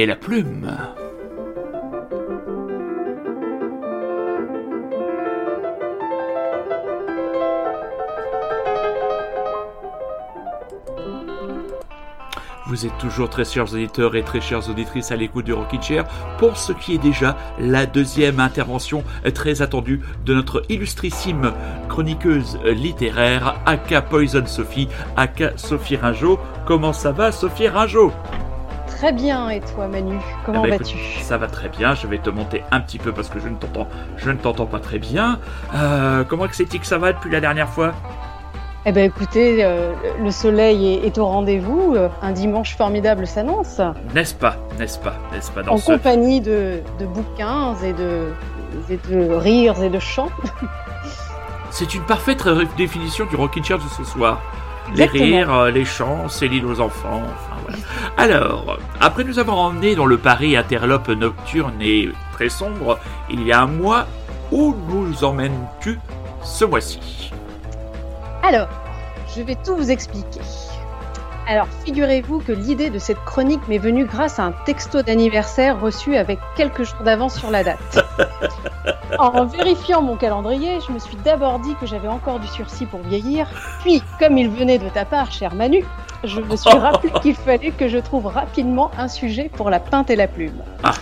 La 0.07 0.15
Plume. 0.15 0.71
Vous 12.69 12.85
êtes 12.85 12.97
toujours 12.99 13.31
très 13.31 13.45
chers 13.45 13.73
auditeurs 13.73 14.15
et 14.17 14.23
très 14.23 14.41
chères 14.41 14.69
auditrices 14.69 15.11
à 15.11 15.17
l'écoute 15.17 15.45
du 15.45 15.53
Rockin' 15.53 15.83
Chair 15.83 16.05
pour 16.39 16.57
ce 16.57 16.73
qui 16.73 16.95
est 16.95 16.99
déjà 16.99 17.37
la 17.59 17.87
deuxième 17.87 18.39
intervention 18.39 19.03
très 19.35 19.61
attendue 19.63 20.03
de 20.25 20.35
notre 20.35 20.63
illustrissime 20.69 21.53
chroniqueuse 21.89 22.59
littéraire 22.65 23.61
Aka 23.67 24.03
Poison 24.03 24.47
Sophie, 24.47 24.89
Aka 25.17 25.57
Sophie 25.57 25.97
Ringeau. 25.97 26.39
Comment 26.65 26.93
ça 26.93 27.11
va 27.13 27.33
Sophie 27.33 27.69
Ringeau? 27.69 28.13
Très 28.97 29.13
bien, 29.13 29.51
et 29.51 29.61
toi 29.61 29.89
Manu, 29.89 30.17
comment 30.47 30.63
Eh 30.65 30.71
ben, 30.71 30.79
vas-tu 30.79 30.97
Ça 31.21 31.37
va 31.37 31.49
très 31.49 31.69
bien, 31.69 31.95
je 31.95 32.07
vais 32.07 32.17
te 32.17 32.31
monter 32.31 32.63
un 32.71 32.81
petit 32.81 32.99
peu 32.99 33.13
parce 33.13 33.29
que 33.29 33.39
je 33.39 33.49
ne 33.49 33.57
t'entends, 33.57 33.87
je 34.17 34.31
ne 34.31 34.37
t'entends 34.37 34.65
pas 34.65 34.79
très 34.81 34.99
bien. 34.99 35.39
Euh, 35.75 36.25
comment 36.25 36.49
que 36.49 36.57
c'est-il 36.57 36.81
que 36.81 36.87
ça 36.87 36.97
va 36.97 37.13
depuis 37.13 37.31
la 37.31 37.41
dernière 37.41 37.69
fois? 37.69 37.93
Eh 38.87 38.93
ben 38.93 39.05
écoutez, 39.05 39.63
euh, 39.63 39.93
le 40.23 40.31
soleil 40.31 40.95
est, 40.95 41.07
est 41.09 41.19
au 41.19 41.27
rendez-vous, 41.27 41.95
euh, 41.95 42.09
un 42.23 42.33
dimanche 42.33 42.75
formidable 42.75 43.27
s'annonce, 43.27 43.83
N'est-ce 44.15 44.35
pas 44.35 44.57
N'est-ce 44.79 44.99
pas 44.99 45.15
N'est-ce 45.31 45.51
pas 45.51 45.63
dans 45.63 45.73
en 45.73 45.77
ce 45.77 45.93
compagnie 45.93 46.41
de, 46.41 46.81
de 46.99 47.05
bouquins 47.05 47.75
et 47.85 47.93
de, 47.93 48.29
et 48.89 48.99
de 49.11 49.31
rires 49.31 49.83
et 49.83 49.91
de 49.91 49.99
chants. 49.99 50.31
C'est 51.71 51.95
une 51.95 52.05
parfaite 52.05 52.43
définition 52.79 53.27
du 53.27 53.37
Rockin' 53.37 53.63
Chair 53.63 53.77
de 53.77 53.83
ce 53.83 54.05
soir. 54.05 54.41
Les 54.95 55.07
rires, 55.07 55.53
euh, 55.53 55.71
les 55.71 55.85
chants, 55.85 56.29
c'est 56.29 56.49
l'île 56.49 56.67
aux 56.67 56.81
enfants, 56.81 57.23
enfin 57.25 57.57
voilà. 57.63 57.79
Alors, 58.17 58.79
après 59.01 59.25
nous 59.25 59.39
avoir 59.39 59.59
emmenés 59.59 59.95
dans 59.95 60.07
le 60.07 60.17
Paris 60.17 60.57
interlope 60.57 61.09
nocturne 61.09 61.75
et 61.81 62.09
très 62.33 62.49
sombre, 62.49 62.99
il 63.29 63.43
y 63.47 63.53
a 63.53 63.63
un 63.63 63.67
mois, 63.67 64.07
où 64.53 64.75
nous 64.89 65.25
emmènes-tu 65.25 65.99
ce 66.43 66.65
mois-ci? 66.65 67.33
Alors, 68.43 68.69
je 69.35 69.43
vais 69.43 69.57
tout 69.57 69.75
vous 69.75 69.91
expliquer. 69.91 70.41
Alors, 71.49 71.69
figurez-vous 71.85 72.41
que 72.41 72.51
l'idée 72.51 72.91
de 72.91 72.99
cette 72.99 73.23
chronique 73.25 73.69
m'est 73.69 73.79
venue 73.79 74.05
grâce 74.05 74.41
à 74.41 74.45
un 74.45 74.53
texto 74.65 75.03
d'anniversaire 75.03 75.81
reçu 75.81 76.17
avec 76.17 76.41
quelques 76.57 76.83
jours 76.83 77.03
d'avance 77.05 77.39
sur 77.39 77.51
la 77.51 77.63
date. 77.63 78.05
En 79.21 79.47
vérifiant 79.47 80.03
mon 80.03 80.17
calendrier, 80.17 80.81
je 80.87 80.93
me 80.93 80.99
suis 80.99 81.17
d'abord 81.25 81.61
dit 81.61 81.75
que 81.81 81.87
j'avais 81.87 82.09
encore 82.09 82.41
du 82.41 82.49
sursis 82.49 82.87
pour 82.87 83.01
vieillir, 83.01 83.49
puis, 83.83 84.03
comme 84.19 84.37
il 84.37 84.51
venait 84.51 84.79
de 84.79 84.89
ta 84.89 85.05
part, 85.05 85.31
cher 85.31 85.55
Manu, 85.55 85.85
je 86.25 86.41
me 86.41 86.57
suis 86.57 86.77
rappelé 86.77 87.13
qu'il 87.23 87.37
fallait 87.37 87.71
que 87.71 87.87
je 87.87 87.99
trouve 87.99 88.27
rapidement 88.27 88.91
un 88.99 89.07
sujet 89.07 89.49
pour 89.49 89.71
la 89.71 89.79
peinte 89.79 90.11
et 90.11 90.17
la 90.17 90.27
plume. 90.27 90.61
Ah. 90.83 90.93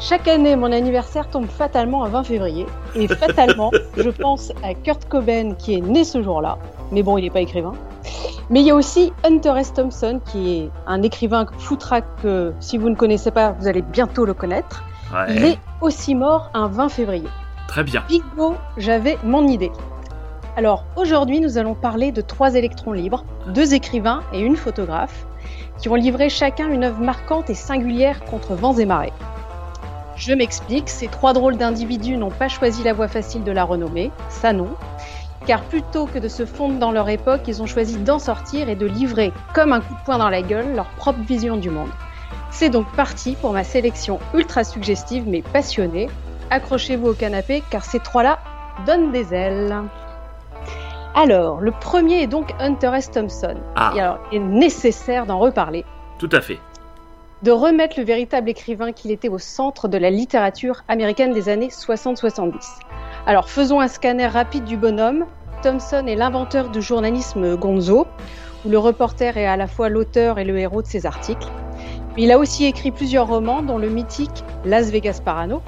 Chaque 0.00 0.26
année, 0.26 0.56
mon 0.56 0.72
anniversaire 0.72 1.30
tombe 1.30 1.46
fatalement 1.48 2.04
un 2.04 2.08
20 2.08 2.24
février, 2.24 2.66
et 2.96 3.06
fatalement, 3.06 3.70
je 3.96 4.10
pense 4.10 4.52
à 4.64 4.74
Kurt 4.74 5.08
Cobain 5.08 5.54
qui 5.54 5.76
est 5.76 5.80
né 5.80 6.02
ce 6.02 6.22
jour-là, 6.22 6.58
mais 6.92 7.02
bon, 7.02 7.18
il 7.18 7.22
n'est 7.22 7.30
pas 7.30 7.40
écrivain. 7.40 7.72
Mais 8.50 8.60
il 8.60 8.66
y 8.66 8.70
a 8.70 8.74
aussi 8.74 9.12
Hunter 9.24 9.54
S. 9.58 9.72
Thompson 9.72 10.20
qui 10.24 10.52
est 10.52 10.70
un 10.86 11.02
écrivain 11.02 11.46
foutraque 11.58 12.04
que, 12.22 12.52
si 12.60 12.76
vous 12.76 12.90
ne 12.90 12.94
connaissez 12.94 13.30
pas, 13.30 13.52
vous 13.52 13.66
allez 13.66 13.82
bientôt 13.82 14.24
le 14.24 14.34
connaître. 14.34 14.84
Il 15.28 15.44
est 15.44 15.58
aussi 15.80 16.14
mort 16.14 16.50
un 16.54 16.68
20 16.68 16.88
février. 16.88 17.28
très 17.68 17.84
bien. 17.84 18.02
Bingo, 18.08 18.56
j'avais 18.76 19.18
mon 19.24 19.46
idée. 19.46 19.72
Alors 20.56 20.84
aujourd'hui, 20.96 21.40
nous 21.40 21.56
allons 21.56 21.74
parler 21.74 22.12
de 22.12 22.20
trois 22.20 22.54
électrons 22.54 22.92
libres, 22.92 23.24
deux 23.46 23.72
écrivains 23.74 24.22
et 24.34 24.40
une 24.40 24.56
photographe, 24.56 25.26
qui 25.78 25.88
ont 25.88 25.94
livré 25.94 26.28
chacun 26.28 26.68
une 26.68 26.84
œuvre 26.84 27.00
marquante 27.00 27.48
et 27.48 27.54
singulière 27.54 28.22
contre 28.24 28.54
vents 28.54 28.76
et 28.76 28.84
marées. 28.84 29.12
Je 30.16 30.34
m'explique, 30.34 30.88
ces 30.88 31.08
trois 31.08 31.32
drôles 31.32 31.56
d'individus 31.56 32.16
n'ont 32.16 32.30
pas 32.30 32.48
choisi 32.48 32.82
la 32.82 32.92
voie 32.92 33.08
facile 33.08 33.44
de 33.44 33.52
la 33.52 33.64
renommée, 33.64 34.10
ça 34.28 34.52
non, 34.52 34.68
car 35.46 35.62
plutôt 35.62 36.06
que 36.06 36.18
de 36.18 36.28
se 36.28 36.46
fondre 36.46 36.78
dans 36.78 36.92
leur 36.92 37.08
époque, 37.08 37.42
ils 37.48 37.62
ont 37.62 37.66
choisi 37.66 37.96
d'en 37.96 38.18
sortir 38.18 38.68
et 38.68 38.76
de 38.76 38.86
livrer, 38.86 39.32
comme 39.54 39.72
un 39.72 39.80
coup 39.80 39.94
de 39.94 40.04
poing 40.04 40.18
dans 40.18 40.30
la 40.30 40.42
gueule, 40.42 40.74
leur 40.74 40.86
propre 40.90 41.20
vision 41.20 41.56
du 41.56 41.70
monde. 41.70 41.90
C'est 42.50 42.70
donc 42.70 42.86
parti 42.94 43.36
pour 43.40 43.52
ma 43.52 43.64
sélection 43.64 44.20
ultra 44.34 44.62
suggestive 44.64 45.24
mais 45.26 45.42
passionnée. 45.42 46.08
Accrochez-vous 46.50 47.08
au 47.08 47.14
canapé 47.14 47.62
car 47.70 47.84
ces 47.84 47.98
trois-là 47.98 48.38
donnent 48.86 49.10
des 49.10 49.32
ailes. 49.34 49.74
Alors, 51.14 51.60
le 51.60 51.72
premier 51.72 52.22
est 52.22 52.26
donc 52.26 52.54
Hunter 52.58 52.90
S. 52.94 53.10
Thompson. 53.10 53.56
Ah, 53.76 53.92
Et 53.94 54.00
alors, 54.00 54.18
il 54.32 54.36
est 54.36 54.44
nécessaire 54.44 55.26
d'en 55.26 55.38
reparler, 55.38 55.84
tout 56.18 56.28
à 56.32 56.40
fait. 56.40 56.58
de 57.42 57.50
remettre 57.50 57.98
le 57.98 58.04
véritable 58.04 58.48
écrivain 58.48 58.92
qu'il 58.92 59.10
était 59.10 59.28
au 59.28 59.38
centre 59.38 59.88
de 59.88 59.98
la 59.98 60.10
littérature 60.10 60.82
américaine 60.88 61.32
des 61.32 61.48
années 61.48 61.68
60-70. 61.68 62.52
Alors, 63.26 63.48
faisons 63.48 63.80
un 63.80 63.88
scanner 63.88 64.26
rapide 64.26 64.64
du 64.64 64.76
bonhomme. 64.76 65.26
Thompson 65.62 66.04
est 66.06 66.16
l'inventeur 66.16 66.70
du 66.70 66.82
journalisme 66.82 67.56
gonzo, 67.56 68.06
où 68.64 68.68
le 68.68 68.78
reporter 68.78 69.36
est 69.36 69.46
à 69.46 69.56
la 69.56 69.68
fois 69.68 69.88
l'auteur 69.88 70.38
et 70.38 70.44
le 70.44 70.58
héros 70.58 70.82
de 70.82 70.86
ses 70.88 71.06
articles. 71.06 71.46
Il 72.16 72.32
a 72.32 72.38
aussi 72.38 72.64
écrit 72.66 72.90
plusieurs 72.90 73.28
romans, 73.28 73.62
dont 73.62 73.78
le 73.78 73.88
mythique 73.88 74.44
Las 74.64 74.90
Vegas 74.90 75.20
Parano, 75.24 75.62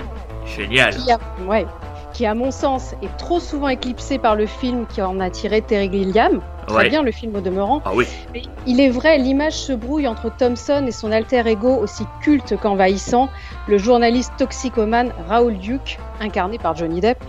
Génial. 0.44 0.94
qui 0.94 1.10
a, 1.12 1.18
ouais, 1.48 1.64
qui 2.12 2.26
à 2.26 2.34
mon 2.34 2.50
sens 2.50 2.94
est 3.02 3.16
trop 3.18 3.38
souvent 3.40 3.68
éclipsé 3.68 4.18
par 4.18 4.34
le 4.34 4.46
film 4.46 4.86
qui 4.86 5.00
en 5.00 5.20
a 5.20 5.30
tiré 5.30 5.62
Terry 5.62 5.90
Gilliam. 5.90 6.40
Très 6.66 6.76
Ouais. 6.76 6.88
bien 6.88 7.02
le 7.02 7.12
film 7.12 7.36
au 7.36 7.40
demeurant. 7.40 7.82
Ah 7.84 7.90
oui. 7.94 8.06
Mais 8.32 8.42
il 8.66 8.80
est 8.80 8.88
vrai, 8.88 9.18
l'image 9.18 9.52
se 9.54 9.72
brouille 9.74 10.08
entre 10.08 10.34
Thompson 10.34 10.84
et 10.86 10.92
son 10.92 11.12
alter 11.12 11.46
ego 11.46 11.68
aussi 11.76 12.04
culte 12.22 12.56
qu'envahissant, 12.58 13.28
le 13.68 13.76
journaliste 13.78 14.32
toxicomane 14.38 15.12
Raoul 15.28 15.58
Duke, 15.58 15.98
incarné 16.20 16.58
par 16.58 16.74
Johnny 16.74 17.00
Depp. 17.00 17.22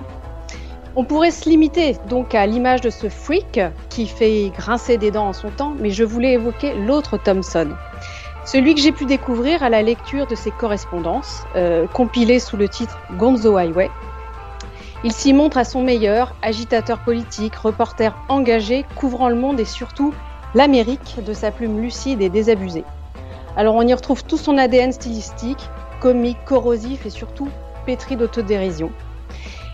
On 0.97 1.03
pourrait 1.03 1.31
se 1.31 1.49
limiter 1.49 1.97
donc 2.07 2.33
à 2.35 2.45
l'image 2.45 2.79
de 2.79 2.89
ce 2.89 3.09
freak 3.09 3.59
qui 3.89 4.07
fait 4.07 4.49
grincer 4.55 4.97
des 4.97 5.11
dents 5.11 5.27
en 5.27 5.33
son 5.33 5.49
temps, 5.49 5.75
mais 5.77 5.89
je 5.89 6.05
voulais 6.05 6.33
évoquer 6.33 6.73
l'autre 6.73 7.17
Thompson. 7.17 7.71
Celui 8.45 8.75
que 8.75 8.79
j'ai 8.79 8.93
pu 8.93 9.05
découvrir 9.05 9.61
à 9.61 9.69
la 9.69 9.81
lecture 9.81 10.25
de 10.25 10.35
ses 10.35 10.51
correspondances, 10.51 11.43
euh, 11.57 11.85
compilées 11.87 12.39
sous 12.39 12.55
le 12.55 12.69
titre 12.69 12.97
Gonzo 13.17 13.57
Highway. 13.57 13.91
Il 15.03 15.11
s'y 15.11 15.33
montre 15.33 15.57
à 15.57 15.65
son 15.65 15.83
meilleur, 15.83 16.33
agitateur 16.41 16.99
politique, 16.99 17.55
reporter 17.55 18.15
engagé, 18.29 18.85
couvrant 18.95 19.27
le 19.27 19.35
monde 19.35 19.59
et 19.59 19.65
surtout 19.65 20.13
l'Amérique 20.53 21.17
de 21.25 21.33
sa 21.33 21.51
plume 21.51 21.81
lucide 21.81 22.21
et 22.21 22.29
désabusée. 22.29 22.85
Alors 23.57 23.75
on 23.75 23.85
y 23.85 23.93
retrouve 23.93 24.23
tout 24.23 24.37
son 24.37 24.57
ADN 24.57 24.93
stylistique, 24.93 25.69
comique, 25.99 26.37
corrosif 26.45 27.05
et 27.05 27.09
surtout 27.09 27.49
pétri 27.85 28.15
d'autodérision. 28.15 28.91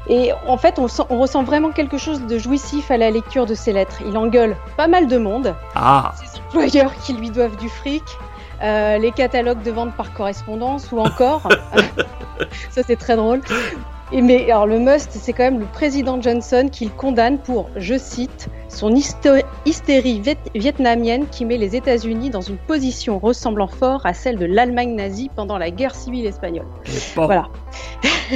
Et 0.07 0.31
en 0.47 0.57
fait, 0.57 0.79
on, 0.79 0.87
sent- 0.87 1.03
on 1.09 1.19
ressent 1.19 1.43
vraiment 1.43 1.71
quelque 1.71 1.97
chose 1.97 2.21
de 2.25 2.37
jouissif 2.37 2.89
à 2.91 2.97
la 2.97 3.11
lecture 3.11 3.45
de 3.45 3.53
ses 3.53 3.71
lettres. 3.73 3.97
Il 4.05 4.17
engueule 4.17 4.55
pas 4.77 4.87
mal 4.87 5.07
de 5.07 5.17
monde, 5.17 5.55
Ah, 5.75 6.13
ses 6.15 6.39
employeurs 6.39 6.93
qui 7.03 7.13
lui 7.13 7.29
doivent 7.29 7.55
du 7.57 7.69
fric, 7.69 8.03
euh, 8.63 8.97
les 8.97 9.11
catalogues 9.11 9.61
de 9.63 9.71
vente 9.71 9.93
par 9.95 10.13
correspondance 10.13 10.91
ou 10.91 10.99
encore, 10.99 11.47
ça 12.71 12.81
c'est 12.85 12.95
très 12.97 13.15
drôle. 13.15 13.41
Et 14.13 14.21
mais 14.21 14.51
alors 14.51 14.65
le 14.67 14.77
must, 14.79 15.09
c'est 15.13 15.31
quand 15.31 15.43
même 15.43 15.59
le 15.59 15.65
président 15.65 16.21
Johnson 16.21 16.67
qu'il 16.69 16.91
condamne 16.91 17.37
pour, 17.37 17.69
je 17.77 17.97
cite, 17.97 18.49
son 18.67 18.93
hystérie 18.93 20.19
viet- 20.19 20.35
vietnamienne 20.53 21.27
qui 21.31 21.45
met 21.45 21.55
les 21.57 21.77
États-Unis 21.77 22.29
dans 22.29 22.41
une 22.41 22.57
position 22.57 23.19
ressemblant 23.19 23.67
fort 23.67 24.01
à 24.05 24.13
celle 24.13 24.37
de 24.37 24.45
l'Allemagne 24.45 24.95
nazie 24.95 25.29
pendant 25.33 25.57
la 25.57 25.71
guerre 25.71 25.95
civile 25.95 26.25
espagnole. 26.25 26.65
bon. 27.15 27.25
Voilà. 27.27 27.47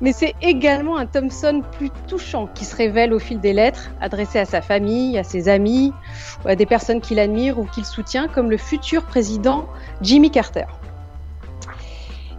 Mais 0.00 0.12
c'est 0.12 0.34
également 0.42 0.96
un 0.96 1.06
Thompson 1.06 1.62
plus 1.78 1.90
touchant 2.08 2.48
qui 2.54 2.64
se 2.64 2.74
révèle 2.76 3.12
au 3.12 3.18
fil 3.18 3.40
des 3.40 3.52
lettres, 3.52 3.90
adressées 4.00 4.38
à 4.38 4.44
sa 4.44 4.60
famille, 4.60 5.18
à 5.18 5.24
ses 5.24 5.48
amis, 5.48 5.92
ou 6.44 6.48
à 6.48 6.56
des 6.56 6.66
personnes 6.66 7.00
qu'il 7.00 7.18
admire 7.18 7.58
ou 7.58 7.64
qu'il 7.64 7.84
soutient, 7.84 8.28
comme 8.28 8.50
le 8.50 8.56
futur 8.56 9.04
président 9.04 9.66
Jimmy 10.00 10.30
Carter. 10.30 10.66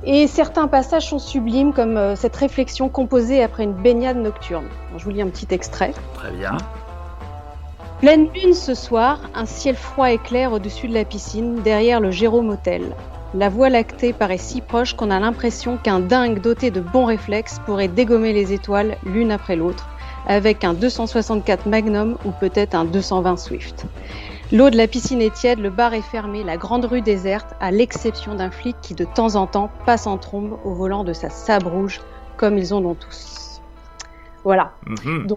Et 0.06 0.28
certains 0.28 0.68
passages 0.68 1.08
sont 1.08 1.20
sublimes, 1.20 1.74
comme 1.74 1.96
euh, 1.96 2.16
cette 2.16 2.36
réflexion 2.36 2.90
composée 2.90 3.42
après 3.42 3.64
une 3.64 3.74
baignade 3.74 4.18
nocturne. 4.18 4.68
Je 4.98 5.06
vous 5.06 5.12
lis 5.12 5.22
un 5.22 5.30
petit 5.30 5.48
extrait. 5.52 5.94
Très 6.14 6.32
bien. 6.32 6.58
Pleine 8.02 8.28
lune 8.34 8.54
ce 8.54 8.74
soir, 8.74 9.22
un 9.34 9.46
ciel 9.46 9.78
froid 9.78 10.12
et 10.12 10.18
clair 10.18 10.52
au-dessus 10.52 10.90
de 10.90 10.94
la 10.94 11.06
piscine, 11.06 11.62
derrière 11.64 12.02
le 12.02 12.12
Jérôme 12.12 12.50
Hotel. 12.50 12.94
La 13.36 13.50
voie 13.50 13.70
lactée 13.70 14.14
paraît 14.14 14.38
si 14.38 14.62
proche 14.62 14.94
qu'on 14.96 15.10
a 15.10 15.20
l'impression 15.20 15.78
qu'un 15.78 16.00
dingue 16.00 16.40
doté 16.40 16.70
de 16.70 16.82
bons 16.82 17.06
réflexes 17.06 17.60
pourrait 17.66 17.88
dégommer 17.88 18.32
les 18.32 18.54
étoiles 18.54 18.96
l'une 19.06 19.32
après 19.32 19.56
l'autre, 19.56 19.90
avec 20.28 20.64
un 20.64 20.76
264 20.76 21.66
Magnum 21.66 22.18
ou 22.26 22.32
peut-être 22.32 22.76
un 22.76 22.86
220 22.86 23.38
Swift. 23.38 23.86
L'eau 24.52 24.70
de 24.70 24.78
la 24.78 24.88
piscine 24.88 25.20
est 25.20 25.34
tiède, 25.34 25.58
le 25.58 25.72
bar 25.72 25.96
est 25.96 26.04
fermé, 26.04 26.44
la 26.44 26.58
grande 26.58 26.86
rue 26.86 27.02
déserte, 27.02 27.56
à 27.60 27.72
l'exception 27.72 28.36
d'un 28.36 28.52
flic 28.52 28.76
qui 28.84 28.94
de 28.94 29.04
temps 29.04 29.36
en 29.36 29.48
temps 29.48 29.72
passe 29.88 30.06
en 30.06 30.20
trombe 30.20 30.60
au 30.64 30.74
volant 30.76 31.04
de 31.04 31.14
sa 31.14 31.32
Saab 31.32 31.66
rouge, 31.66 32.02
comme 32.38 32.60
ils 32.60 32.72
en 32.72 32.86
ont 32.86 32.94
tous. 32.94 33.62
Voilà. 34.44 34.74
Mhm. 34.86 35.28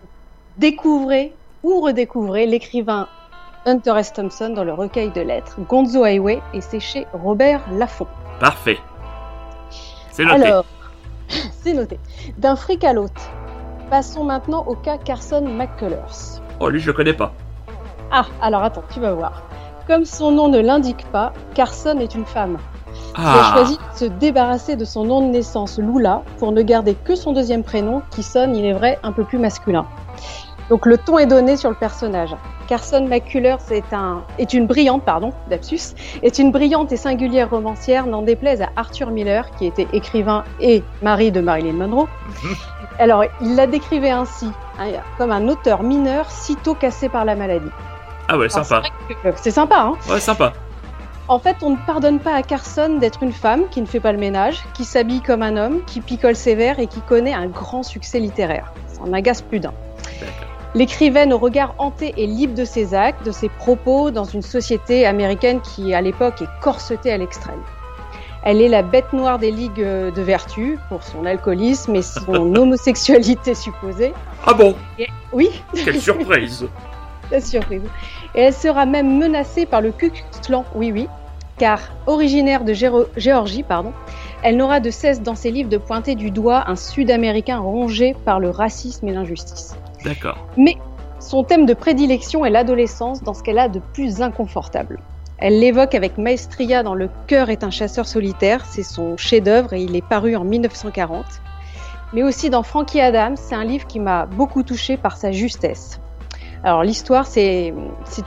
Découvrez 0.58 1.32
ou 1.62 1.80
redécouvrez 1.80 2.44
l'écrivain 2.44 3.08
Hunter 3.66 3.94
S. 3.98 4.12
Thompson 4.12 4.50
dans 4.50 4.62
le 4.62 4.72
recueil 4.72 5.10
de 5.10 5.20
lettres 5.20 5.56
Gonzo 5.68 6.04
Highway 6.04 6.40
et 6.54 6.60
c'est 6.60 6.78
chez 6.78 7.04
Robert 7.12 7.60
Laffont. 7.72 8.06
Parfait. 8.38 8.78
C'est 10.12 10.24
noté. 10.24 10.44
Alors, 10.46 10.64
c'est 11.28 11.74
noté. 11.74 11.98
D'un 12.38 12.54
fric 12.54 12.84
à 12.84 12.92
l'autre. 12.92 13.28
Passons 13.90 14.22
maintenant 14.22 14.64
au 14.68 14.76
cas 14.76 14.98
Carson 14.98 15.42
McCullers. 15.42 16.40
Oh, 16.60 16.68
lui, 16.68 16.78
je 16.78 16.86
le 16.86 16.92
connais 16.92 17.12
pas. 17.12 17.32
Ah, 18.12 18.26
alors 18.40 18.62
attends, 18.62 18.84
tu 18.94 19.00
vas 19.00 19.12
voir. 19.14 19.42
Comme 19.88 20.04
son 20.04 20.30
nom 20.30 20.48
ne 20.48 20.60
l'indique 20.60 21.04
pas, 21.10 21.32
Carson 21.54 21.98
est 21.98 22.14
une 22.14 22.24
femme 22.24 22.58
qui 23.14 23.20
a 23.20 23.24
Ah, 23.24 23.52
choisi 23.52 23.78
de 23.78 23.98
se 23.98 24.04
débarrasser 24.04 24.76
de 24.76 24.84
son 24.84 25.04
nom 25.04 25.26
de 25.26 25.32
naissance 25.32 25.78
Lula 25.78 26.22
pour 26.38 26.52
ne 26.52 26.62
garder 26.62 26.94
que 26.94 27.16
son 27.16 27.32
deuxième 27.32 27.64
prénom 27.64 28.02
qui 28.10 28.22
sonne, 28.22 28.54
il 28.54 28.64
est 28.64 28.72
vrai, 28.72 28.98
un 29.02 29.10
peu 29.10 29.24
plus 29.24 29.38
masculin. 29.38 29.86
Donc 30.68 30.84
le 30.86 30.98
ton 30.98 31.18
est 31.18 31.26
donné 31.26 31.56
sur 31.56 31.70
le 31.70 31.76
personnage. 31.76 32.34
Carson 32.66 33.06
McCullers 33.06 33.58
est, 33.70 33.92
un, 33.92 34.24
est 34.38 34.52
une 34.52 34.66
brillante, 34.66 35.04
pardon, 35.04 35.32
lapsus, 35.48 35.94
est 36.24 36.38
une 36.40 36.50
brillante 36.50 36.90
et 36.90 36.96
singulière 36.96 37.50
romancière, 37.50 38.06
n'en 38.06 38.22
déplaise 38.22 38.60
à 38.62 38.70
Arthur 38.74 39.10
Miller, 39.10 39.48
qui 39.56 39.66
était 39.66 39.86
écrivain 39.92 40.42
et 40.60 40.82
mari 41.02 41.30
de 41.30 41.40
Marilyn 41.40 41.74
Monroe. 41.74 42.08
Alors, 42.98 43.24
il 43.40 43.54
la 43.54 43.66
décrivait 43.68 44.10
ainsi, 44.10 44.50
hein, 44.80 44.86
comme 45.18 45.30
un 45.30 45.46
auteur 45.48 45.82
mineur 45.84 46.28
sitôt 46.30 46.74
cassé 46.74 47.08
par 47.08 47.24
la 47.24 47.36
maladie. 47.36 47.70
ah 48.28 48.36
ouais, 48.36 48.48
Alors, 48.52 48.64
sympa. 48.66 48.82
c'est 49.36 49.50
sympa, 49.52 49.76
hein 49.78 49.92
Ouais, 50.10 50.18
sympa. 50.18 50.52
en 51.28 51.38
fait, 51.38 51.58
on 51.62 51.70
ne 51.70 51.76
pardonne 51.86 52.18
pas 52.18 52.34
à 52.34 52.42
Carson 52.42 52.96
d'être 52.98 53.22
une 53.22 53.32
femme 53.32 53.68
qui 53.70 53.80
ne 53.80 53.86
fait 53.86 54.00
pas 54.00 54.10
le 54.12 54.18
ménage, 54.18 54.64
qui 54.74 54.84
s'habille 54.84 55.20
comme 55.20 55.42
un 55.42 55.56
homme, 55.56 55.82
qui 55.86 56.00
picole 56.00 56.34
ses 56.34 56.56
vers 56.56 56.80
et 56.80 56.88
qui 56.88 57.00
connaît 57.02 57.34
un 57.34 57.46
grand 57.46 57.84
succès 57.84 58.18
littéraire. 58.18 58.72
Ça 58.88 59.02
en 59.02 59.12
agace 59.12 59.42
plus 59.42 59.60
d'un. 59.60 59.72
D'accord. 60.20 60.48
L'écrivaine 60.76 61.32
au 61.32 61.38
regard 61.38 61.74
hanté 61.78 62.12
et 62.18 62.26
libre 62.26 62.52
de 62.54 62.66
ses 62.66 62.92
actes, 62.92 63.24
de 63.24 63.32
ses 63.32 63.48
propos, 63.48 64.10
dans 64.10 64.24
une 64.24 64.42
société 64.42 65.06
américaine 65.06 65.62
qui, 65.62 65.94
à 65.94 66.02
l'époque, 66.02 66.42
est 66.42 66.60
corsetée 66.60 67.10
à 67.10 67.16
l'extrême. 67.16 67.62
Elle 68.44 68.60
est 68.60 68.68
la 68.68 68.82
bête 68.82 69.10
noire 69.14 69.38
des 69.38 69.50
ligues 69.50 69.80
euh, 69.80 70.10
de 70.10 70.20
vertu 70.20 70.78
pour 70.90 71.02
son 71.02 71.24
alcoolisme 71.24 71.94
et 71.96 72.02
son 72.02 72.54
homosexualité 72.54 73.54
supposée. 73.54 74.12
Ah 74.46 74.52
bon? 74.52 74.74
Oui, 75.32 75.48
Quelle 75.82 75.98
surprise 75.98 76.66
la 77.32 77.40
surprise. 77.40 77.80
Et 78.34 78.42
elle 78.42 78.52
sera 78.52 78.84
même 78.84 79.18
menacée 79.18 79.64
par 79.64 79.80
le 79.80 79.92
Ku 79.92 80.10
Klux 80.10 80.22
Klan, 80.44 80.64
oui 80.74 80.92
oui, 80.92 81.08
car 81.56 81.80
originaire 82.06 82.64
de 82.64 82.74
Géro- 82.74 83.06
Géorgie, 83.16 83.62
pardon, 83.62 83.94
elle 84.42 84.58
n'aura 84.58 84.78
de 84.80 84.90
cesse 84.90 85.22
dans 85.22 85.34
ses 85.34 85.50
livres 85.52 85.70
de 85.70 85.78
pointer 85.78 86.14
du 86.16 86.30
doigt 86.30 86.64
un 86.68 86.76
Sud-Américain 86.76 87.60
rongé 87.60 88.14
par 88.26 88.40
le 88.40 88.50
racisme 88.50 89.08
et 89.08 89.12
l'injustice. 89.14 89.74
D'accord. 90.04 90.38
Mais 90.56 90.76
son 91.18 91.44
thème 91.44 91.66
de 91.66 91.74
prédilection 91.74 92.44
est 92.44 92.50
l'adolescence 92.50 93.22
dans 93.22 93.34
ce 93.34 93.42
qu'elle 93.42 93.58
a 93.58 93.68
de 93.68 93.80
plus 93.92 94.22
inconfortable. 94.22 95.00
Elle 95.38 95.60
l'évoque 95.60 95.94
avec 95.94 96.16
maestria 96.16 96.82
dans 96.82 96.94
Le 96.94 97.10
cœur 97.26 97.50
est 97.50 97.62
un 97.62 97.70
chasseur 97.70 98.06
solitaire, 98.06 98.64
c'est 98.64 98.82
son 98.82 99.16
chef-d'œuvre 99.16 99.74
et 99.74 99.82
il 99.82 99.94
est 99.94 100.06
paru 100.06 100.34
en 100.34 100.44
1940. 100.44 101.24
Mais 102.12 102.22
aussi 102.22 102.48
dans 102.48 102.62
Frankie 102.62 103.00
Adams, 103.00 103.36
c'est 103.36 103.54
un 103.54 103.64
livre 103.64 103.86
qui 103.86 104.00
m'a 104.00 104.26
beaucoup 104.26 104.62
touché 104.62 104.96
par 104.96 105.16
sa 105.16 105.32
justesse. 105.32 106.00
Alors 106.62 106.82
l'histoire, 106.82 107.26
c'est 107.26 107.72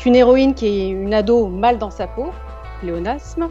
une 0.05 0.15
héroïne 0.15 0.53
qui 0.53 0.67
est 0.67 0.89
une 0.89 1.13
ado 1.13 1.47
mal 1.47 1.77
dans 1.77 1.89
sa 1.89 2.08
peau, 2.08 2.32
pléonasme. 2.81 3.49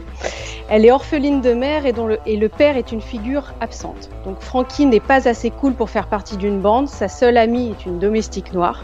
Elle 0.69 0.85
est 0.85 0.91
orpheline 0.91 1.41
de 1.41 1.53
mère 1.53 1.85
et, 1.85 1.93
dont 1.93 2.07
le, 2.07 2.19
et 2.25 2.37
le 2.37 2.49
père 2.49 2.77
est 2.77 2.91
une 2.91 3.01
figure 3.01 3.53
absente. 3.61 4.09
Donc 4.25 4.39
Frankie 4.41 4.85
n'est 4.85 4.99
pas 4.99 5.27
assez 5.27 5.49
cool 5.49 5.73
pour 5.73 5.89
faire 5.89 6.07
partie 6.07 6.37
d'une 6.37 6.59
bande. 6.59 6.87
Sa 6.87 7.07
seule 7.07 7.37
amie 7.37 7.71
est 7.71 7.85
une 7.85 7.99
domestique 7.99 8.53
noire. 8.53 8.83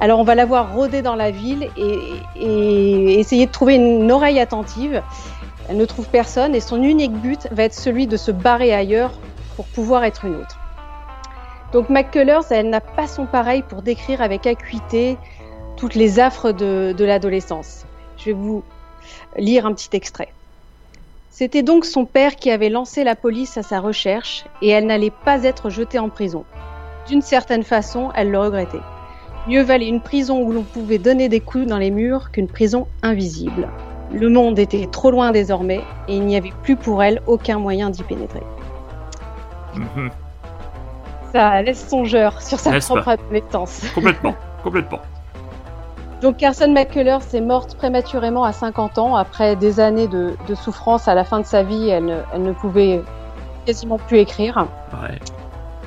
Alors 0.00 0.18
on 0.18 0.24
va 0.24 0.34
la 0.34 0.46
voir 0.46 0.74
rôder 0.74 1.02
dans 1.02 1.14
la 1.14 1.30
ville 1.30 1.68
et, 1.76 1.98
et 2.36 3.20
essayer 3.20 3.46
de 3.46 3.52
trouver 3.52 3.74
une 3.74 4.10
oreille 4.10 4.40
attentive. 4.40 5.02
Elle 5.68 5.76
ne 5.76 5.84
trouve 5.84 6.08
personne 6.08 6.54
et 6.54 6.60
son 6.60 6.82
unique 6.82 7.12
but 7.12 7.46
va 7.52 7.64
être 7.64 7.74
celui 7.74 8.06
de 8.06 8.16
se 8.16 8.30
barrer 8.30 8.72
ailleurs 8.72 9.12
pour 9.56 9.66
pouvoir 9.66 10.04
être 10.04 10.24
une 10.24 10.36
autre. 10.36 10.58
Donc 11.72 11.88
McCullers, 11.88 12.50
elle 12.50 12.70
n'a 12.70 12.80
pas 12.80 13.06
son 13.06 13.26
pareil 13.26 13.62
pour 13.62 13.82
décrire 13.82 14.22
avec 14.22 14.46
acuité 14.46 15.16
toutes 15.76 15.94
les 15.94 16.18
affres 16.18 16.50
de, 16.52 16.92
de 16.96 17.04
l'adolescence. 17.04 17.84
Je 18.16 18.26
vais 18.26 18.32
vous 18.32 18.64
lire 19.36 19.66
un 19.66 19.72
petit 19.72 19.90
extrait. 19.92 20.32
C'était 21.30 21.62
donc 21.62 21.84
son 21.84 22.04
père 22.04 22.36
qui 22.36 22.50
avait 22.50 22.68
lancé 22.68 23.04
la 23.04 23.14
police 23.14 23.56
à 23.56 23.62
sa 23.62 23.80
recherche 23.80 24.44
et 24.62 24.68
elle 24.68 24.86
n'allait 24.86 25.12
pas 25.24 25.44
être 25.44 25.70
jetée 25.70 25.98
en 25.98 26.08
prison. 26.08 26.44
D'une 27.06 27.22
certaine 27.22 27.62
façon, 27.62 28.10
elle 28.14 28.30
le 28.30 28.38
regrettait. 28.38 28.80
Mieux 29.46 29.62
valait 29.62 29.88
une 29.88 30.02
prison 30.02 30.42
où 30.42 30.52
l'on 30.52 30.64
pouvait 30.64 30.98
donner 30.98 31.28
des 31.28 31.40
coups 31.40 31.66
dans 31.66 31.78
les 31.78 31.90
murs 31.90 32.30
qu'une 32.30 32.48
prison 32.48 32.88
invisible. 33.02 33.68
Le 34.12 34.28
monde 34.28 34.58
était 34.58 34.86
trop 34.86 35.10
loin 35.10 35.30
désormais 35.30 35.80
et 36.08 36.16
il 36.16 36.26
n'y 36.26 36.36
avait 36.36 36.52
plus 36.62 36.76
pour 36.76 37.02
elle 37.02 37.22
aucun 37.26 37.58
moyen 37.58 37.90
d'y 37.90 38.02
pénétrer. 38.02 38.42
Mhm. 39.74 40.10
Ça 41.32 41.62
laisse 41.62 41.88
songeur 41.88 42.42
sur 42.42 42.58
sa 42.58 42.72
N'est-ce 42.72 42.92
propre 42.92 43.08
adolescence. 43.08 43.82
Complètement. 43.94 44.34
Complètement. 44.62 45.00
Donc 46.22 46.36
Carson 46.36 46.70
McCullers 46.70 47.34
est 47.34 47.40
morte 47.40 47.76
prématurément 47.76 48.44
à 48.44 48.52
50 48.52 48.98
ans 48.98 49.16
après 49.16 49.56
des 49.56 49.80
années 49.80 50.06
de, 50.06 50.34
de 50.48 50.54
souffrance. 50.54 51.08
À 51.08 51.14
la 51.14 51.24
fin 51.24 51.40
de 51.40 51.46
sa 51.46 51.62
vie, 51.62 51.88
elle 51.88 52.04
ne, 52.04 52.18
elle 52.34 52.42
ne 52.42 52.52
pouvait 52.52 53.02
quasiment 53.64 53.96
plus 53.96 54.18
écrire. 54.18 54.66
Ouais. 54.92 55.18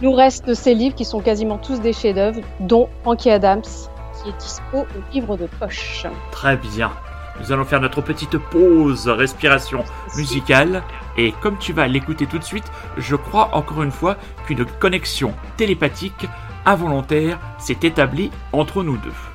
Nous 0.02 0.12
reste 0.12 0.56
ces 0.56 0.74
livres 0.74 0.96
qui 0.96 1.06
sont 1.06 1.20
quasiment 1.20 1.58
tous 1.58 1.80
des 1.80 1.94
chefs-d'œuvre, 1.94 2.42
dont 2.60 2.90
Frankie 3.04 3.30
Adams, 3.30 3.62
qui 3.62 4.30
est 4.30 4.38
dispo 4.40 4.80
au 4.80 5.14
livre 5.14 5.38
de 5.38 5.46
poche. 5.60 6.08
Très 6.32 6.58
bien. 6.58 6.92
Nous 7.40 7.52
allons 7.52 7.66
faire 7.66 7.80
notre 7.80 8.02
petite 8.02 8.38
pause 8.38 9.08
respiration 9.08 9.84
musicale. 10.16 10.82
Et 11.16 11.32
comme 11.42 11.58
tu 11.60 11.74
vas 11.74 11.88
l'écouter 11.88 12.26
tout 12.26 12.40
de 12.40 12.44
suite, 12.44 12.70
je 12.98 13.16
crois 13.16 13.50
encore 13.54 13.84
une 13.84 13.92
fois 13.92 14.18
qu'une 14.48 14.66
connexion 14.66 15.32
télépathique 15.58 16.28
involontaire 16.66 17.40
s'est 17.60 17.78
établie 17.84 18.32
entre 18.52 18.82
nous 18.84 18.98
deux. 18.98 19.33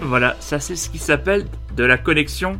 Voilà, 0.00 0.34
ça 0.40 0.58
c'est 0.58 0.76
ce 0.76 0.90
qui 0.90 0.98
s'appelle 0.98 1.46
de 1.76 1.84
la 1.84 1.96
connexion 1.96 2.58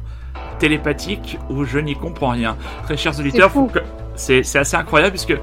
télépathique 0.58 1.38
où 1.50 1.64
je 1.64 1.78
n'y 1.78 1.96
comprends 1.96 2.30
rien. 2.30 2.56
Très 2.84 2.96
chers 2.96 3.18
auditeurs, 3.18 3.50
que- 3.72 3.80
c'est 4.14 4.56
assez 4.56 4.76
incroyable 4.76 5.12
puisque 5.12 5.36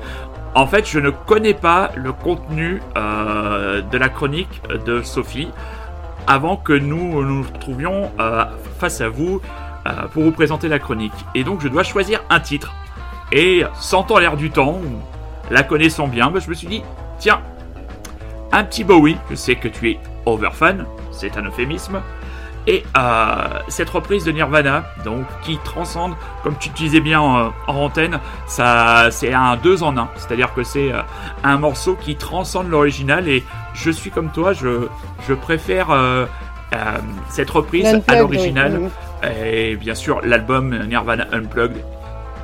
en 0.55 0.65
fait 0.65 0.87
je 0.87 0.99
ne 0.99 1.09
connais 1.09 1.53
pas 1.53 1.91
le 1.95 2.13
contenu 2.13 2.81
euh, 2.97 3.81
de 3.81 3.97
la 3.97 4.07
chronique 4.09 4.61
de 4.85 5.01
Sophie 5.01 5.49
avant 6.27 6.55
que 6.55 6.73
nous 6.73 7.23
nous 7.23 7.43
retrouvions 7.43 8.11
euh, 8.19 8.45
face 8.79 9.01
à 9.01 9.09
vous 9.09 9.41
euh, 9.87 9.91
pour 10.13 10.23
vous 10.23 10.31
présenter 10.31 10.67
la 10.69 10.79
chronique. 10.79 11.13
Et 11.35 11.43
donc 11.43 11.61
je 11.61 11.67
dois 11.67 11.83
choisir 11.83 12.21
un 12.29 12.39
titre. 12.39 12.73
Et 13.31 13.63
sentant 13.79 14.19
l'air 14.19 14.37
du 14.37 14.49
temps, 14.51 14.79
la 15.51 15.63
connaissant 15.63 16.07
bien, 16.07 16.31
bah, 16.31 16.39
je 16.39 16.49
me 16.49 16.53
suis 16.55 16.67
dit, 16.67 16.83
tiens, 17.19 17.41
un 18.51 18.63
petit 18.63 18.83
Bowie, 18.83 19.17
je 19.29 19.35
sais 19.35 19.55
que 19.55 19.67
tu 19.67 19.91
es 19.91 19.99
overfan, 20.25 20.77
c'est 21.11 21.37
un 21.37 21.43
euphémisme, 21.45 22.01
et 22.67 22.83
euh, 22.97 23.35
cette 23.67 23.89
reprise 23.89 24.25
de 24.25 24.31
Nirvana, 24.31 24.83
donc 25.05 25.25
qui 25.43 25.57
transcende, 25.63 26.13
comme 26.43 26.55
tu 26.59 26.69
disais 26.69 26.99
bien 26.99 27.21
en 27.21 27.51
antenne, 27.67 28.19
ça, 28.47 29.07
c'est 29.11 29.33
un 29.33 29.55
deux 29.55 29.81
en 29.83 29.97
un, 29.97 30.09
c'est-à-dire 30.15 30.53
que 30.53 30.63
c'est 30.63 30.91
euh, 30.91 31.01
un 31.43 31.57
morceau 31.57 31.95
qui 31.95 32.15
transcende 32.15 32.69
l'original, 32.69 33.27
et 33.27 33.43
je 33.73 33.89
suis 33.91 34.11
comme 34.11 34.29
toi, 34.29 34.53
je, 34.53 34.87
je 35.27 35.33
préfère 35.33 35.89
euh, 35.91 36.25
cette 37.29 37.49
reprise 37.49 37.99
à 38.07 38.19
l'original, 38.19 38.79
oui, 38.81 39.29
et 39.43 39.75
bien 39.75 39.95
sûr 39.95 40.21
l'album 40.23 40.77
Nirvana 40.87 41.25
Unplugged 41.31 41.77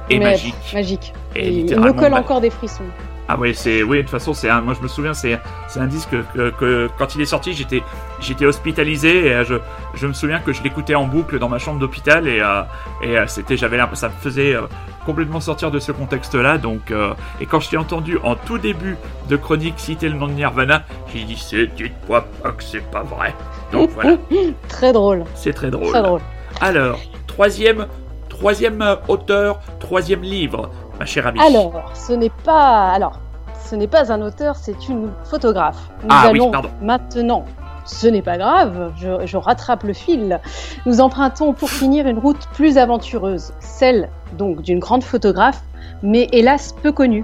est 0.09 0.17
Mais- 0.19 0.25
magique. 0.31 0.55
Magique. 0.73 1.13
Et 1.35 1.49
Il- 1.49 1.69
il 1.71 1.79
me 1.79 1.93
colle 1.93 2.13
encore 2.13 2.41
des 2.41 2.49
frissons. 2.49 2.83
Ah 3.27 3.37
oui, 3.39 3.55
c'est 3.55 3.81
oui 3.81 3.97
de 3.97 4.01
toute 4.03 4.11
façon 4.11 4.33
c'est 4.35 4.49
un 4.49 4.61
moi 4.61 4.75
je 4.77 4.83
me 4.83 4.87
souviens 4.87 5.15
c'est 5.15 5.39
c'est 5.67 5.79
un 5.79 5.87
disque 5.87 6.15
que, 6.35 6.51
que 6.51 6.89
quand 6.97 7.15
il 7.15 7.21
est 7.21 7.25
sorti 7.25 7.53
j'étais 7.53 7.81
j'étais 8.19 8.45
hospitalisé 8.45 9.27
et 9.27 9.33
euh, 9.33 9.43
je 9.43 9.55
je 9.95 10.05
me 10.05 10.13
souviens 10.13 10.39
que 10.39 10.53
je 10.53 10.61
l'écoutais 10.61 10.93
en 10.93 11.05
boucle 11.05 11.39
dans 11.39 11.49
ma 11.49 11.57
chambre 11.57 11.79
d'hôpital 11.79 12.27
et 12.27 12.39
euh, 12.39 12.61
et 13.01 13.17
euh, 13.17 13.25
c'était 13.27 13.57
j'avais 13.57 13.79
ça 13.93 14.09
me 14.09 14.13
faisait 14.21 14.53
euh, 14.55 14.61
complètement 15.07 15.39
sortir 15.39 15.71
de 15.71 15.79
ce 15.79 15.91
contexte 15.91 16.35
là 16.35 16.59
donc 16.59 16.91
euh, 16.91 17.13
et 17.41 17.47
quand 17.47 17.59
je 17.59 17.69
t'ai 17.71 17.77
entendu 17.77 18.19
en 18.23 18.35
tout 18.35 18.59
début 18.59 18.95
de 19.27 19.35
chronique 19.37 19.75
citer 19.77 20.07
le 20.07 20.15
nom 20.15 20.27
de 20.27 20.33
Nirvana 20.33 20.83
j'ai 21.11 21.23
dit 21.23 21.37
c'est 21.37 21.65
dites-moi 21.67 22.27
pas 22.43 22.51
que 22.51 22.63
c'est 22.63 22.85
pas 22.91 23.01
vrai 23.01 23.33
donc 23.71 23.89
voilà 23.89 24.17
Très 24.69 24.93
drôle. 24.93 25.23
c'est 25.33 25.53
très 25.53 25.71
drôle. 25.71 25.89
Très 25.89 26.03
drôle. 26.03 26.21
Alors 26.61 26.99
troisième 27.25 27.87
troisième 28.29 28.83
auteur 29.07 29.59
troisième 29.79 30.21
livre 30.21 30.69
ma 30.99 31.05
chère 31.05 31.27
amie. 31.27 31.39
Alors, 31.39 31.91
ce 31.93 32.13
n'est 32.13 32.31
pas. 32.43 32.91
Alors, 32.91 33.19
ce 33.65 33.75
n'est 33.75 33.87
pas 33.87 34.11
un 34.11 34.21
auteur, 34.21 34.55
c'est 34.55 34.87
une 34.89 35.09
photographe. 35.23 35.89
Nous 36.03 36.09
Ah 36.11 36.29
oui, 36.31 36.39
pardon. 36.51 36.69
maintenant. 36.81 37.45
Ce 37.87 38.07
n'est 38.07 38.23
pas 38.23 38.37
grave, 38.37 38.93
je, 38.97 39.27
je 39.27 39.37
rattrape 39.37 39.83
le 39.83 39.93
fil. 39.93 40.39
Nous 40.87 41.01
empruntons 41.01 41.53
pour 41.53 41.69
finir 41.69 42.07
une 42.07 42.17
route 42.17 42.47
plus 42.53 42.79
aventureuse, 42.79 43.53
celle 43.59 44.09
donc 44.39 44.63
d'une 44.63 44.79
grande 44.79 45.03
photographe, 45.03 45.61
mais 46.01 46.27
hélas 46.31 46.73
peu 46.81 46.91
connue. 46.91 47.23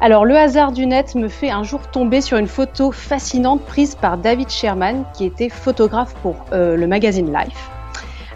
Alors 0.00 0.24
le 0.24 0.36
hasard 0.36 0.70
du 0.70 0.86
net 0.86 1.16
me 1.16 1.28
fait 1.28 1.50
un 1.50 1.64
jour 1.64 1.80
tomber 1.90 2.20
sur 2.20 2.38
une 2.38 2.46
photo 2.46 2.92
fascinante 2.92 3.62
prise 3.62 3.96
par 3.96 4.16
David 4.16 4.48
Sherman, 4.48 5.04
qui 5.12 5.24
était 5.24 5.48
photographe 5.48 6.14
pour 6.22 6.36
euh, 6.52 6.76
le 6.76 6.86
magazine 6.86 7.32
Life. 7.32 7.68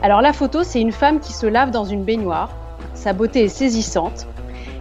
Alors 0.02 0.22
la 0.22 0.32
photo, 0.32 0.64
c'est 0.64 0.80
une 0.80 0.92
femme 0.92 1.20
qui 1.20 1.32
se 1.32 1.46
lave 1.46 1.70
dans 1.70 1.84
une 1.84 2.02
baignoire. 2.02 2.48
Sa 2.98 3.12
beauté 3.12 3.44
est 3.44 3.48
saisissante. 3.48 4.26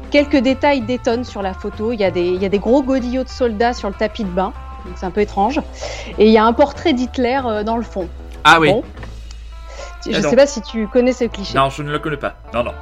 Quelques 0.09 0.37
détails 0.37 0.81
détonnent 0.81 1.23
sur 1.23 1.43
la 1.43 1.53
photo. 1.53 1.91
Il 1.91 1.99
y 1.99 2.03
a 2.03 2.09
des, 2.09 2.25
il 2.25 2.41
y 2.41 2.45
a 2.45 2.49
des 2.49 2.57
gros 2.57 2.81
godillots 2.81 3.23
de 3.23 3.29
soldats 3.29 3.73
sur 3.73 3.89
le 3.89 3.93
tapis 3.93 4.23
de 4.23 4.29
bain. 4.29 4.53
C'est 4.95 5.05
un 5.05 5.11
peu 5.11 5.21
étrange. 5.21 5.61
Et 6.17 6.25
il 6.25 6.31
y 6.31 6.37
a 6.39 6.43
un 6.43 6.53
portrait 6.53 6.93
d'Hitler 6.93 7.39
euh, 7.45 7.63
dans 7.63 7.77
le 7.77 7.83
fond. 7.83 8.09
Ah 8.43 8.59
oui. 8.59 8.71
Bon. 8.71 8.83
Je 10.09 10.17
ne 10.17 10.21
sais 10.21 10.35
pas 10.35 10.47
si 10.47 10.61
tu 10.61 10.87
connais 10.87 11.13
ce 11.13 11.25
cliché. 11.25 11.55
Non, 11.55 11.69
je 11.69 11.83
ne 11.83 11.91
le 11.91 11.99
connais 11.99 12.17
pas. 12.17 12.37
Non, 12.55 12.63
non. 12.63 12.73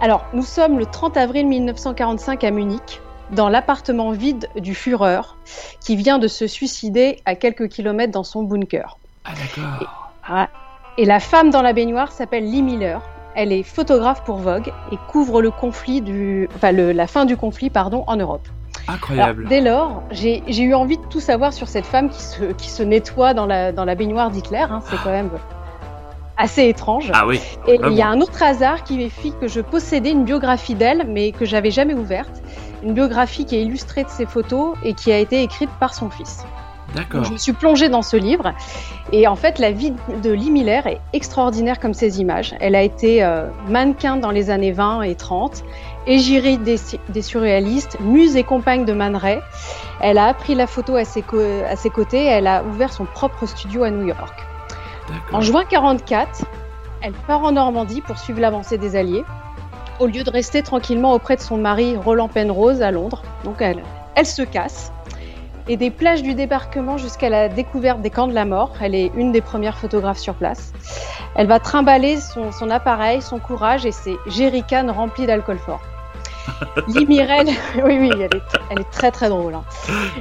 Alors, 0.00 0.24
nous 0.32 0.42
sommes 0.42 0.78
le 0.78 0.86
30 0.86 1.18
avril 1.18 1.46
1945 1.46 2.42
à 2.44 2.50
Munich, 2.50 3.02
dans 3.32 3.50
l'appartement 3.50 4.12
vide 4.12 4.48
du 4.56 4.74
Führer, 4.74 5.20
qui 5.80 5.96
vient 5.96 6.18
de 6.18 6.28
se 6.28 6.46
suicider 6.46 7.20
à 7.26 7.34
quelques 7.34 7.68
kilomètres 7.68 8.12
dans 8.12 8.24
son 8.24 8.42
bunker. 8.42 8.96
Ah 9.24 9.32
d'accord. 9.32 10.12
Ah. 10.26 10.48
Et 10.96 11.04
la 11.04 11.20
femme 11.20 11.50
dans 11.50 11.62
la 11.62 11.74
baignoire 11.74 12.10
s'appelle 12.12 12.44
Lee 12.50 12.62
Miller. 12.62 13.02
Elle 13.38 13.52
est 13.52 13.62
photographe 13.62 14.24
pour 14.24 14.36
Vogue 14.38 14.72
et 14.90 14.96
couvre 15.08 15.42
le 15.42 15.50
conflit 15.50 16.00
du, 16.00 16.48
enfin 16.56 16.72
le- 16.72 16.92
la 16.92 17.06
fin 17.06 17.26
du 17.26 17.36
conflit 17.36 17.68
pardon 17.70 18.02
en 18.06 18.16
Europe. 18.16 18.48
Alors, 18.88 18.96
Incroyable. 18.96 19.46
dès 19.48 19.60
lors, 19.60 20.02
j'ai 20.10 20.42
eu 20.62 20.74
envie 20.74 20.96
de 20.96 21.04
tout 21.10 21.20
savoir 21.20 21.52
sur 21.52 21.68
cette 21.68 21.86
femme 21.86 22.08
qui 22.08 22.22
se, 22.22 22.44
qui 22.52 22.70
se 22.70 22.82
nettoie 22.82 23.34
dans 23.34 23.46
la, 23.46 23.72
dans 23.72 23.84
la 23.84 23.94
baignoire 23.94 24.30
d'Hitler. 24.30 24.64
hein. 24.70 24.80
C'est 24.88 24.96
quand 25.02 25.10
même 25.10 25.30
assez 26.36 26.68
étrange. 26.68 27.10
Ah 27.14 27.26
oui. 27.26 27.40
Et 27.66 27.78
il 27.90 27.92
y 27.94 28.02
a 28.02 28.08
un 28.08 28.20
autre 28.20 28.42
hasard 28.42 28.84
qui 28.84 28.96
m'a 28.98 29.08
fait 29.10 29.30
que 29.40 29.48
je 29.48 29.60
possédais 29.60 30.12
une 30.12 30.24
biographie 30.24 30.74
d'elle, 30.74 31.06
mais 31.08 31.32
que 31.32 31.44
j'avais 31.44 31.70
jamais 31.70 31.94
ouverte. 31.94 32.42
Une 32.82 32.92
biographie 32.92 33.44
qui 33.46 33.56
est 33.56 33.62
illustrée 33.62 34.04
de 34.04 34.08
ses 34.10 34.26
photos 34.26 34.76
et 34.84 34.92
qui 34.94 35.10
a 35.12 35.18
été 35.18 35.42
écrite 35.42 35.70
par 35.80 35.94
son 35.94 36.10
fils. 36.10 36.44
D'accord. 36.96 37.24
Je 37.24 37.32
me 37.32 37.36
suis 37.38 37.52
plongée 37.52 37.88
dans 37.88 38.02
ce 38.02 38.16
livre. 38.16 38.52
Et 39.12 39.28
en 39.28 39.36
fait, 39.36 39.58
la 39.60 39.70
vie 39.70 39.92
de 40.22 40.30
Lee 40.32 40.50
Miller 40.50 40.86
est 40.86 41.00
extraordinaire 41.12 41.78
comme 41.78 41.94
ses 41.94 42.20
images. 42.20 42.54
Elle 42.58 42.74
a 42.74 42.82
été 42.82 43.22
euh, 43.22 43.46
mannequin 43.68 44.16
dans 44.16 44.30
les 44.32 44.50
années 44.50 44.72
20 44.72 45.02
et 45.02 45.14
30, 45.14 45.62
égérie 46.06 46.58
des, 46.58 46.76
des 47.10 47.22
surréalistes, 47.22 47.98
muse 48.00 48.36
et 48.36 48.42
compagne 48.42 48.84
de 48.84 48.92
Man 48.92 49.14
Ray. 49.14 49.38
Elle 50.00 50.18
a 50.18 50.26
appris 50.26 50.54
la 50.54 50.66
photo 50.66 50.96
à 50.96 51.04
ses, 51.04 51.22
co- 51.22 51.38
à 51.70 51.76
ses 51.76 51.90
côtés. 51.90 52.24
et 52.24 52.28
Elle 52.28 52.46
a 52.46 52.64
ouvert 52.64 52.92
son 52.92 53.04
propre 53.04 53.46
studio 53.46 53.84
à 53.84 53.90
New 53.90 54.06
York. 54.08 54.34
En 55.32 55.40
juin 55.40 55.64
44, 55.68 56.44
elle 57.02 57.12
part 57.28 57.44
en 57.44 57.52
Normandie 57.52 58.00
pour 58.00 58.18
suivre 58.18 58.40
l'avancée 58.40 58.78
des 58.78 58.96
Alliés, 58.96 59.22
au 60.00 60.06
lieu 60.06 60.24
de 60.24 60.30
rester 60.30 60.62
tranquillement 60.62 61.12
auprès 61.12 61.36
de 61.36 61.40
son 61.42 61.58
mari 61.58 61.96
Roland 61.96 62.28
Penrose 62.28 62.82
à 62.82 62.90
Londres. 62.90 63.22
Donc 63.44 63.56
elle, 63.60 63.82
elle 64.14 64.26
se 64.26 64.42
casse. 64.42 64.92
Et 65.68 65.76
des 65.76 65.90
plages 65.90 66.22
du 66.22 66.34
débarquement 66.34 66.96
jusqu'à 66.96 67.28
la 67.28 67.48
découverte 67.48 68.00
des 68.00 68.10
camps 68.10 68.28
de 68.28 68.32
la 68.34 68.44
mort, 68.44 68.72
elle 68.80 68.94
est 68.94 69.10
une 69.16 69.32
des 69.32 69.40
premières 69.40 69.76
photographes 69.78 70.18
sur 70.18 70.34
place. 70.34 70.72
Elle 71.34 71.48
va 71.48 71.58
trimballer 71.58 72.18
son, 72.18 72.52
son 72.52 72.70
appareil, 72.70 73.20
son 73.20 73.38
courage 73.40 73.84
et 73.84 73.90
ses 73.92 74.16
jerrycans 74.28 74.92
remplis 74.92 75.26
d'alcool 75.26 75.58
fort. 75.58 75.80
Lee 76.94 77.06
Mirel, 77.06 77.48
oui, 77.84 77.98
oui, 77.98 78.10
elle 78.14 78.20
est, 78.22 78.42
elle 78.70 78.80
est 78.80 78.90
très 78.92 79.10
très 79.10 79.28
drôle. 79.28 79.54
hein. 79.56 79.64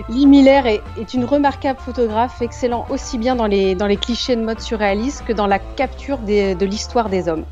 Lee 0.10 0.26
Miller 0.26 0.66
est, 0.66 0.82
est 1.00 1.14
une 1.14 1.24
remarquable 1.24 1.78
photographe, 1.80 2.41
excellent 2.41 2.88
aussi 2.89 3.20
bien 3.20 3.36
dans 3.36 3.46
les, 3.46 3.76
dans 3.76 3.86
les 3.86 3.98
clichés 3.98 4.36
de 4.36 4.41
mode 4.43 4.60
surréaliste 4.60 5.24
que 5.26 5.34
dans 5.34 5.46
la 5.46 5.60
capture 5.60 6.18
des- 6.18 6.56
de 6.56 6.66
l'histoire 6.66 7.10
des 7.10 7.30
hommes. 7.30 7.46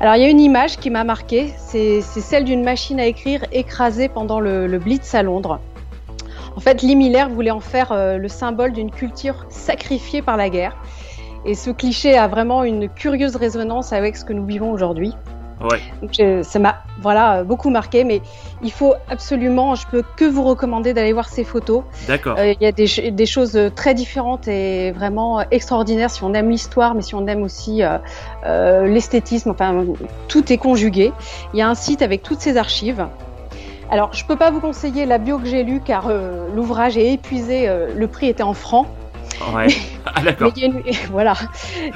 Alors 0.00 0.16
il 0.16 0.22
y 0.22 0.24
a 0.24 0.28
une 0.28 0.40
image 0.40 0.78
qui 0.78 0.90
m'a 0.90 1.04
marquée, 1.04 1.54
c'est 1.58 2.00
c'est 2.00 2.20
celle 2.20 2.44
d'une 2.44 2.64
machine 2.64 2.98
à 2.98 3.06
écrire 3.06 3.44
écrasée 3.52 4.08
pendant 4.08 4.40
le, 4.40 4.66
le 4.66 4.78
Blitz 4.80 5.14
à 5.14 5.22
Londres. 5.22 5.60
En 6.60 6.62
fait, 6.62 6.82
Lee 6.82 6.94
Miller 6.94 7.30
voulait 7.30 7.50
en 7.50 7.60
faire 7.60 7.90
euh, 7.90 8.18
le 8.18 8.28
symbole 8.28 8.72
d'une 8.72 8.90
culture 8.90 9.46
sacrifiée 9.48 10.20
par 10.20 10.36
la 10.36 10.50
guerre. 10.50 10.76
Et 11.46 11.54
ce 11.54 11.70
cliché 11.70 12.18
a 12.18 12.28
vraiment 12.28 12.64
une 12.64 12.90
curieuse 12.90 13.34
résonance 13.36 13.94
avec 13.94 14.14
ce 14.14 14.26
que 14.26 14.34
nous 14.34 14.44
vivons 14.44 14.70
aujourd'hui. 14.70 15.14
Ouais. 15.62 15.78
Donc, 16.02 16.10
je- 16.18 16.42
ça 16.42 16.58
m'a 16.58 16.76
voilà 17.00 17.38
euh, 17.38 17.44
beaucoup 17.44 17.70
marqué, 17.70 18.04
mais 18.04 18.20
il 18.62 18.70
faut 18.72 18.92
absolument, 19.08 19.74
je 19.74 19.86
peux 19.86 20.02
que 20.16 20.26
vous 20.26 20.42
recommander 20.44 20.92
d'aller 20.92 21.14
voir 21.14 21.30
ces 21.30 21.44
photos. 21.44 21.82
D'accord. 22.06 22.36
Euh, 22.38 22.52
Il 22.52 22.62
y 22.62 22.66
a 22.66 22.72
des, 22.72 22.86
ch- 22.86 23.10
des 23.10 23.26
choses 23.26 23.56
euh, 23.56 23.70
très 23.70 23.94
différentes 23.94 24.46
et 24.46 24.90
vraiment 24.92 25.40
euh, 25.40 25.44
extraordinaires 25.50 26.10
si 26.10 26.22
on 26.24 26.34
aime 26.34 26.50
l'histoire, 26.50 26.94
mais 26.94 27.00
si 27.00 27.14
on 27.14 27.26
aime 27.26 27.42
aussi 27.42 27.82
euh, 27.82 27.96
euh, 28.44 28.86
l'esthétisme. 28.86 29.48
Enfin, 29.50 29.86
tout 30.28 30.52
est 30.52 30.58
conjugué. 30.58 31.12
Il 31.54 31.58
y 31.58 31.62
a 31.62 31.68
un 31.70 31.74
site 31.74 32.02
avec 32.02 32.22
toutes 32.22 32.40
ces 32.40 32.58
archives. 32.58 33.06
Alors, 33.90 34.12
je 34.12 34.24
peux 34.24 34.36
pas 34.36 34.50
vous 34.50 34.60
conseiller 34.60 35.04
la 35.06 35.18
bio 35.18 35.38
que 35.38 35.46
j'ai 35.46 35.64
lue 35.64 35.80
car 35.84 36.06
euh, 36.08 36.46
l'ouvrage 36.54 36.96
est 36.96 37.12
épuisé. 37.12 37.68
euh, 37.68 37.88
le 37.94 38.06
prix 38.06 38.28
était 38.28 38.42
en 38.42 38.54
francs. 38.54 38.86
Ouais. 39.54 39.68
Ah 40.12 40.22
d'accord. 40.22 40.48
Mais 40.48 40.52
il 40.56 40.62
y 40.62 40.64
a 40.64 40.66
une, 40.68 40.82
voilà. 41.10 41.34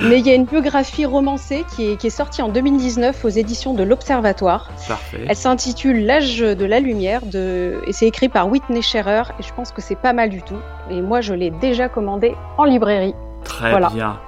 Mais 0.01 0.20
il 0.20 0.26
y 0.26 0.30
a 0.30 0.34
une 0.34 0.45
biographie 0.45 1.05
romancée 1.07 1.64
qui 1.74 1.90
est, 1.92 1.97
qui 1.97 2.07
est 2.07 2.11
sortie 2.11 2.42
en 2.42 2.49
2019 2.49 3.24
aux 3.24 3.28
éditions 3.28 3.74
de 3.74 3.82
l'Observatoire. 3.82 4.70
Parfait. 4.86 5.24
Elle 5.26 5.34
s'intitule 5.36 6.05
L'âge 6.07 6.38
de 6.38 6.64
la 6.64 6.80
lumière 6.80 7.22
de... 7.26 7.80
et 7.86 7.92
c'est 7.92 8.07
écrit 8.07 8.28
par 8.28 8.49
Whitney 8.49 8.82
Scherer 8.82 9.22
et 9.40 9.42
je 9.42 9.53
pense 9.55 9.72
que 9.72 9.80
c'est 9.80 9.97
pas 9.97 10.12
mal 10.12 10.28
du 10.30 10.42
tout. 10.42 10.59
Et 10.90 11.01
moi 11.01 11.22
je 11.22 11.34
l'ai 11.34 11.51
déjà 11.51 11.88
commandé 11.88 12.34
en 12.59 12.64
librairie. 12.64 13.14
Très 13.42 13.70
voilà. 13.70 13.88
bien. 13.90 14.20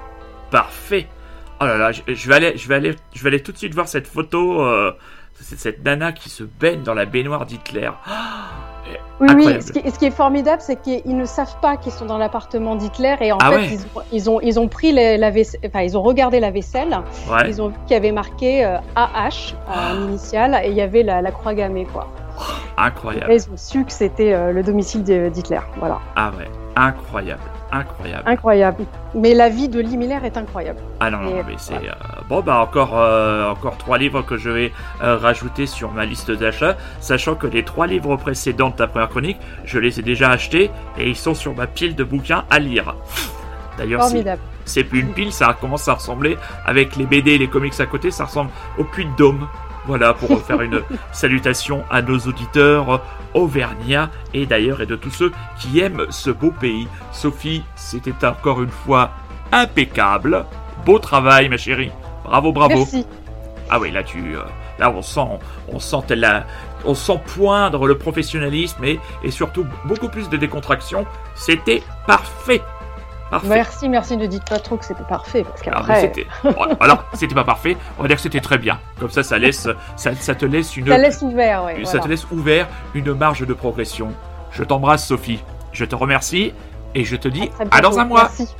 Parfait. 0.51 1.07
Oh 1.61 1.65
là 1.65 1.77
là, 1.77 1.91
je, 1.91 2.01
je 2.07 2.27
vais 2.27 2.35
aller, 2.35 2.53
je 2.57 2.67
vais 2.67 2.75
aller, 2.75 2.95
je 3.13 3.23
vais 3.23 3.27
aller 3.29 3.41
tout 3.41 3.51
de 3.51 3.57
suite 3.57 3.73
voir 3.73 3.87
cette 3.87 4.07
photo. 4.07 4.61
euh, 4.63 4.91
c'est 5.41 5.57
cette 5.59 5.83
nana 5.83 6.11
qui 6.11 6.29
se 6.29 6.43
baigne 6.43 6.83
dans 6.83 6.93
la 6.93 7.05
baignoire 7.05 7.45
d'Hitler. 7.45 7.89
Ah, 8.05 8.49
Oui, 9.19 9.27
Incroyable. 9.29 9.57
oui. 9.57 9.67
Ce 9.67 9.71
qui, 9.73 9.79
et 9.79 9.91
ce 9.91 9.99
qui 9.99 10.05
est 10.05 10.11
formidable, 10.11 10.61
c'est 10.61 10.81
qu'ils 10.81 11.17
ne 11.17 11.25
savent 11.25 11.59
pas 11.61 11.75
qu'ils 11.77 11.91
sont 11.91 12.05
dans 12.05 12.17
l'appartement 12.17 12.75
d'Hitler 12.75 13.15
et 13.21 13.31
en 13.31 13.37
Ah 13.41 13.51
fait 13.51 13.55
ouais. 13.57 13.69
ils, 13.71 13.79
ont, 13.79 14.01
ils 14.11 14.29
ont 14.29 14.39
ils 14.41 14.59
ont 14.59 14.67
pris 14.67 14.91
les- 14.91 15.17
la 15.17 15.29
vaisselle, 15.31 15.59
enfin 15.65 15.81
ils 15.81 15.97
ont 15.97 16.01
regardé 16.03 16.39
la 16.39 16.51
vaisselle, 16.51 16.95
ouais. 17.29 17.49
ils 17.49 17.61
ont 17.61 17.67
vu 17.69 17.75
qu'il 17.85 17.93
y 17.93 17.97
avait 17.97 18.11
marqué 18.11 18.63
euh, 18.63 18.77
AH 18.95 19.55
en 19.67 20.03
initial 20.07 20.59
et 20.63 20.69
il 20.69 20.75
y 20.75 20.81
avait 20.81 21.03
la, 21.03 21.21
la 21.21 21.31
croix 21.31 21.53
gammée 21.53 21.85
quoi. 21.91 22.07
Incroyable. 22.77 23.31
Et 23.31 23.35
ils 23.35 23.49
ont 23.51 23.57
su 23.57 23.83
que 23.83 23.91
c'était 23.91 24.33
euh, 24.33 24.51
le 24.51 24.61
domicile 24.61 25.03
d'Hitler. 25.03 25.59
Voilà, 25.77 25.99
Ah 26.15 26.31
ouais. 26.37 26.47
Incroyable. 26.75 27.41
Incroyable. 27.71 28.23
incroyable. 28.25 28.85
Mais 29.13 29.33
la 29.33 29.49
vie 29.49 29.67
de 29.67 29.79
Lee 29.79 29.97
Miller 29.97 30.23
est 30.23 30.37
incroyable. 30.37 30.79
Ah 30.99 31.09
non, 31.11 31.19
non, 31.19 31.43
mais 31.47 31.55
c'est... 31.57 31.73
euh, 31.73 31.91
Bon, 32.29 32.41
bah 32.41 32.59
encore, 32.59 32.97
euh, 32.97 33.49
encore 33.51 33.77
trois 33.77 33.97
livres 33.97 34.21
que 34.21 34.37
je 34.37 34.49
vais 34.49 34.71
euh, 35.03 35.17
rajouter 35.17 35.65
sur 35.65 35.91
ma 35.91 36.05
liste 36.05 36.31
d'achat, 36.31 36.77
sachant 37.01 37.35
que 37.35 37.47
les 37.47 37.63
trois 37.63 37.87
livres 37.87 38.15
précédents 38.15 38.69
de 38.69 38.75
ta 38.75 38.87
première 38.87 39.09
chronique, 39.09 39.37
je 39.65 39.79
les 39.79 39.99
ai 39.99 40.03
déjà 40.03 40.29
achetés 40.31 40.71
et 40.97 41.09
ils 41.09 41.15
sont 41.15 41.33
sur 41.33 41.53
ma 41.55 41.67
pile 41.67 41.95
de 41.95 42.03
bouquins 42.03 42.45
à 42.49 42.59
lire. 42.59 42.95
D'ailleurs, 43.77 44.01
c'est 44.65 44.83
plus 44.83 45.01
une 45.01 45.13
pile, 45.13 45.31
ça 45.31 45.55
commence 45.59 45.87
à 45.87 45.93
ressembler, 45.93 46.37
avec 46.65 46.95
les 46.95 47.05
BD 47.05 47.31
et 47.33 47.37
les 47.37 47.47
comics 47.47 47.79
à 47.79 47.85
côté, 47.85 48.11
ça 48.11 48.25
ressemble 48.25 48.49
au 48.77 48.83
puits 48.83 49.05
de 49.05 49.15
Dôme. 49.17 49.47
Voilà, 49.87 50.13
pour 50.13 50.39
faire 50.41 50.61
une 50.61 50.81
salutation 51.13 51.83
à 51.89 52.01
nos 52.01 52.17
auditeurs 52.19 53.01
auvergnats 53.33 54.09
et 54.33 54.45
d'ailleurs 54.45 54.81
et 54.81 54.85
de 54.85 54.95
tous 54.97 55.11
ceux 55.11 55.31
qui 55.57 55.79
aiment 55.79 56.05
ce 56.09 56.29
beau 56.29 56.51
pays. 56.51 56.87
Sophie, 57.13 57.63
c'était 57.75 58.25
encore 58.25 58.61
une 58.61 58.69
fois 58.69 59.11
impeccable. 59.51 60.45
Beau 60.85 60.99
travail, 60.99 61.47
ma 61.49 61.57
chérie. 61.57 61.91
Bravo, 62.25 62.51
bravo. 62.51 62.75
Merci. 62.79 63.05
Ah 63.69 63.79
oui, 63.79 63.91
là 63.91 64.03
tu, 64.03 64.35
euh, 64.35 64.41
là 64.79 64.89
on 64.91 65.01
sent, 65.01 65.27
on 65.69 65.79
sent 65.79 66.15
la- 66.15 66.45
on 66.85 66.93
sent 66.93 67.19
poindre 67.35 67.87
le 67.87 67.97
professionnalisme 67.97 68.83
et, 68.83 68.99
et 69.23 69.31
surtout 69.31 69.65
beaucoup 69.85 70.09
plus 70.09 70.29
de 70.29 70.37
décontraction. 70.37 71.05
C'était 71.35 71.81
parfait. 72.05 72.61
Parfait. 73.29 73.47
Merci, 73.47 73.89
merci. 73.89 74.17
Ne 74.17 74.25
dites 74.25 74.47
pas 74.47 74.59
trop 74.59 74.77
que 74.77 74.85
c'était 74.85 75.03
parfait 75.03 75.43
parce 75.43 75.59
mais 75.65 75.71
qu'après, 75.71 76.01
c'était, 76.01 76.27
alors, 76.79 77.03
c'était 77.13 77.35
pas 77.35 77.43
parfait. 77.43 77.75
On 77.97 78.01
va 78.01 78.07
dire 78.07 78.17
que 78.17 78.21
c'était 78.21 78.39
très 78.39 78.57
bien. 78.57 78.79
Comme 78.99 79.09
ça, 79.09 79.23
ça 79.23 79.37
laisse, 79.37 79.67
ça, 79.95 80.15
ça 80.15 80.35
te 80.35 80.45
laisse 80.45 80.77
une, 80.77 80.87
ça 80.87 80.97
laisse 80.97 81.21
ouvert. 81.21 81.65
Ouais, 81.65 81.75
ça 81.83 81.91
voilà. 81.91 82.03
te 82.05 82.09
laisse 82.09 82.27
ouvert 82.31 82.67
une 82.93 83.13
marge 83.13 83.45
de 83.45 83.53
progression. 83.53 84.09
Je 84.51 84.63
t'embrasse, 84.63 85.05
Sophie. 85.05 85.43
Je 85.73 85.85
te 85.85 85.95
remercie 85.95 86.53
et 86.95 87.03
je 87.03 87.15
te 87.15 87.27
dis 87.27 87.49
Très 87.49 87.67
à 87.71 87.81
dans 87.81 87.99
un 87.99 88.05
mois. 88.05 88.23
Merci. 88.23 88.55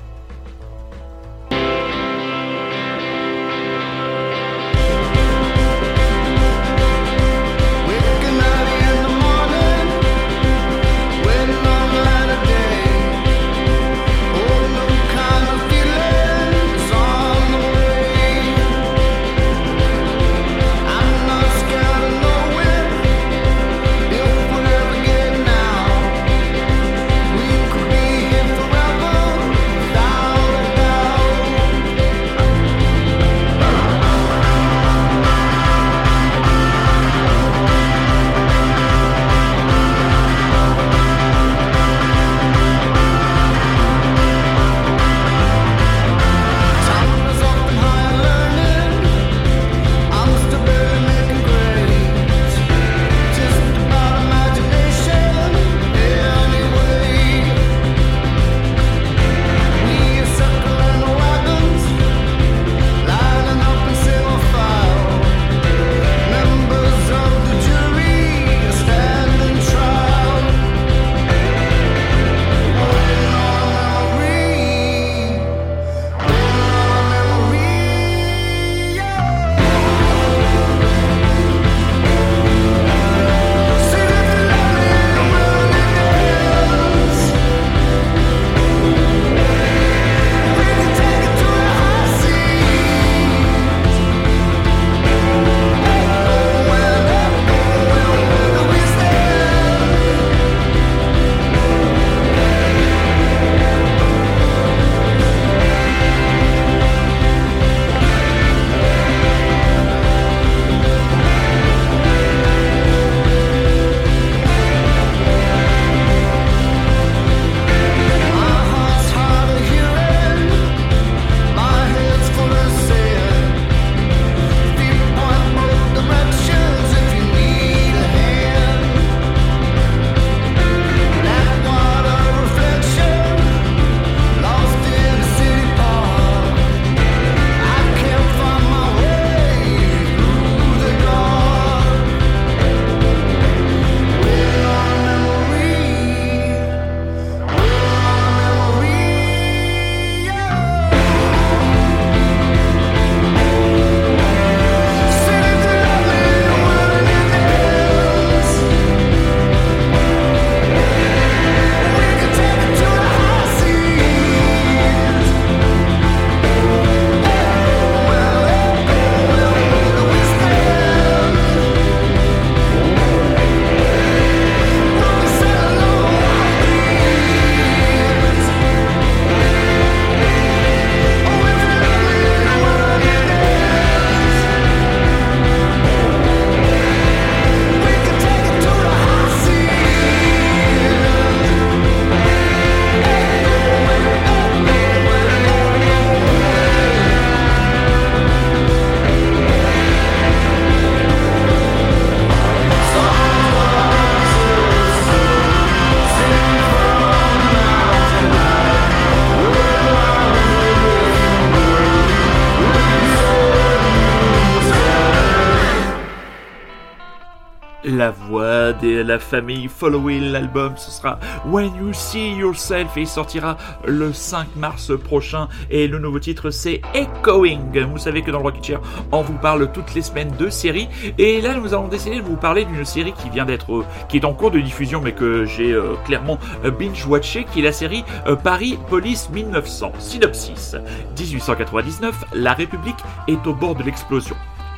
La 218.08 218.14
voix 218.14 218.72
de 218.72 219.02
la 219.02 219.20
famille 219.20 219.68
Following, 219.68 220.32
l'album, 220.32 220.78
ce 220.78 220.92
sera 220.92 221.20
When 221.46 221.76
You 221.76 221.92
See 221.92 222.36
Yourself 222.38 222.96
et 222.96 223.02
il 223.02 223.08
sortira 223.08 223.58
le 223.86 224.14
5 224.14 224.56
mars 224.56 224.94
prochain. 224.98 225.50
Et 225.70 225.90
le 225.90 226.00
nouveau 226.00 226.18
titre, 226.20 226.50
c'est 226.50 226.80
Echoing. 226.94 227.60
Vous 227.92 227.98
savez 227.98 228.22
que 228.22 228.32
dans 228.32 228.38
le 228.38 228.46
Rocket 228.46 228.64
Chair, 228.64 228.82
on 229.12 229.24
vous 229.24 229.34
parle 229.34 229.70
toutes 229.74 229.94
les 229.94 230.02
semaines 230.02 230.32
de 230.40 230.50
séries. 230.50 230.88
Et 231.18 231.42
là, 231.42 231.54
nous 231.56 231.74
avons 231.74 231.90
décidé 231.90 232.16
de 232.16 232.22
vous 232.22 232.38
parler 232.38 232.64
d'une 232.64 232.86
série 232.86 233.12
qui 233.12 233.30
vient 233.30 233.44
d'être, 233.44 233.74
euh, 233.74 233.86
qui 234.08 234.16
est 234.16 234.24
en 234.24 234.34
cours 234.34 234.52
de 234.52 234.60
diffusion, 234.62 235.02
mais 235.04 235.12
que 235.12 235.44
j'ai 235.44 235.74
euh, 235.74 235.96
clairement 236.06 236.40
euh, 236.64 236.72
binge-watché, 236.72 237.46
qui 237.52 237.60
est 237.60 237.64
la 237.64 237.74
série 237.74 238.06
Paris 238.42 238.80
Police 238.90 239.30
1900. 239.32 239.92
Synopsis. 240.00 240.78
1899, 241.20 242.24
la 242.36 242.54
République 242.54 243.04
est 243.28 243.46
au 243.46 243.54
bord 243.54 243.76
de 243.76 243.84
l'explosion 243.84 244.38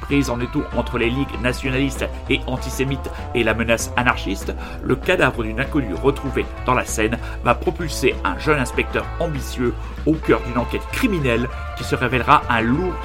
prise 0.09 0.31
en 0.31 0.39
étau 0.39 0.63
entre 0.75 0.97
les 0.97 1.11
ligues 1.11 1.39
nationalistes 1.43 2.09
et 2.31 2.39
antisémites 2.47 3.11
et 3.35 3.43
la 3.43 3.53
menace 3.53 3.93
anarchiste, 3.95 4.55
le 4.83 4.95
cadavre 4.95 5.43
d'une 5.43 5.59
inconnue 5.59 5.93
retrouvée 5.93 6.47
dans 6.65 6.73
la 6.73 6.83
Seine 6.83 7.19
va 7.43 7.53
propulser 7.53 8.15
un 8.23 8.39
jeune 8.39 8.57
inspecteur 8.57 9.05
ambitieux 9.19 9.71
au 10.07 10.15
cœur 10.15 10.41
d'une 10.41 10.57
enquête 10.57 10.81
criminelle 10.91 11.47
qui 11.77 11.83
se 11.83 11.93
révélera 11.93 12.41
un 12.49 12.61
lourd, 12.61 12.95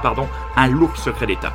pardon, 0.00 0.28
un 0.56 0.68
lourd 0.68 0.96
secret 0.96 1.26
d'État. 1.26 1.52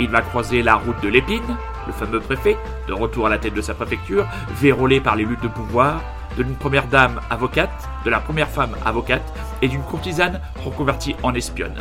Il 0.00 0.08
va 0.08 0.22
croiser 0.22 0.62
la 0.62 0.74
route 0.74 1.00
de 1.00 1.08
l'épine, 1.08 1.56
le 1.86 1.92
fameux 1.92 2.20
préfet, 2.20 2.56
de 2.88 2.92
retour 2.92 3.28
à 3.28 3.30
la 3.30 3.38
tête 3.38 3.54
de 3.54 3.60
sa 3.60 3.74
préfecture, 3.74 4.26
vérolé 4.60 5.00
par 5.00 5.14
les 5.14 5.24
luttes 5.24 5.42
de 5.42 5.48
pouvoir, 5.48 6.00
de 6.36 6.42
d'une 6.42 6.56
première 6.56 6.88
dame 6.88 7.20
avocate, 7.30 7.88
de 8.04 8.10
la 8.10 8.18
première 8.18 8.48
femme 8.48 8.74
avocate 8.84 9.32
et 9.60 9.68
d'une 9.68 9.82
courtisane 9.82 10.40
reconvertie 10.64 11.14
en 11.22 11.34
espionne. 11.34 11.76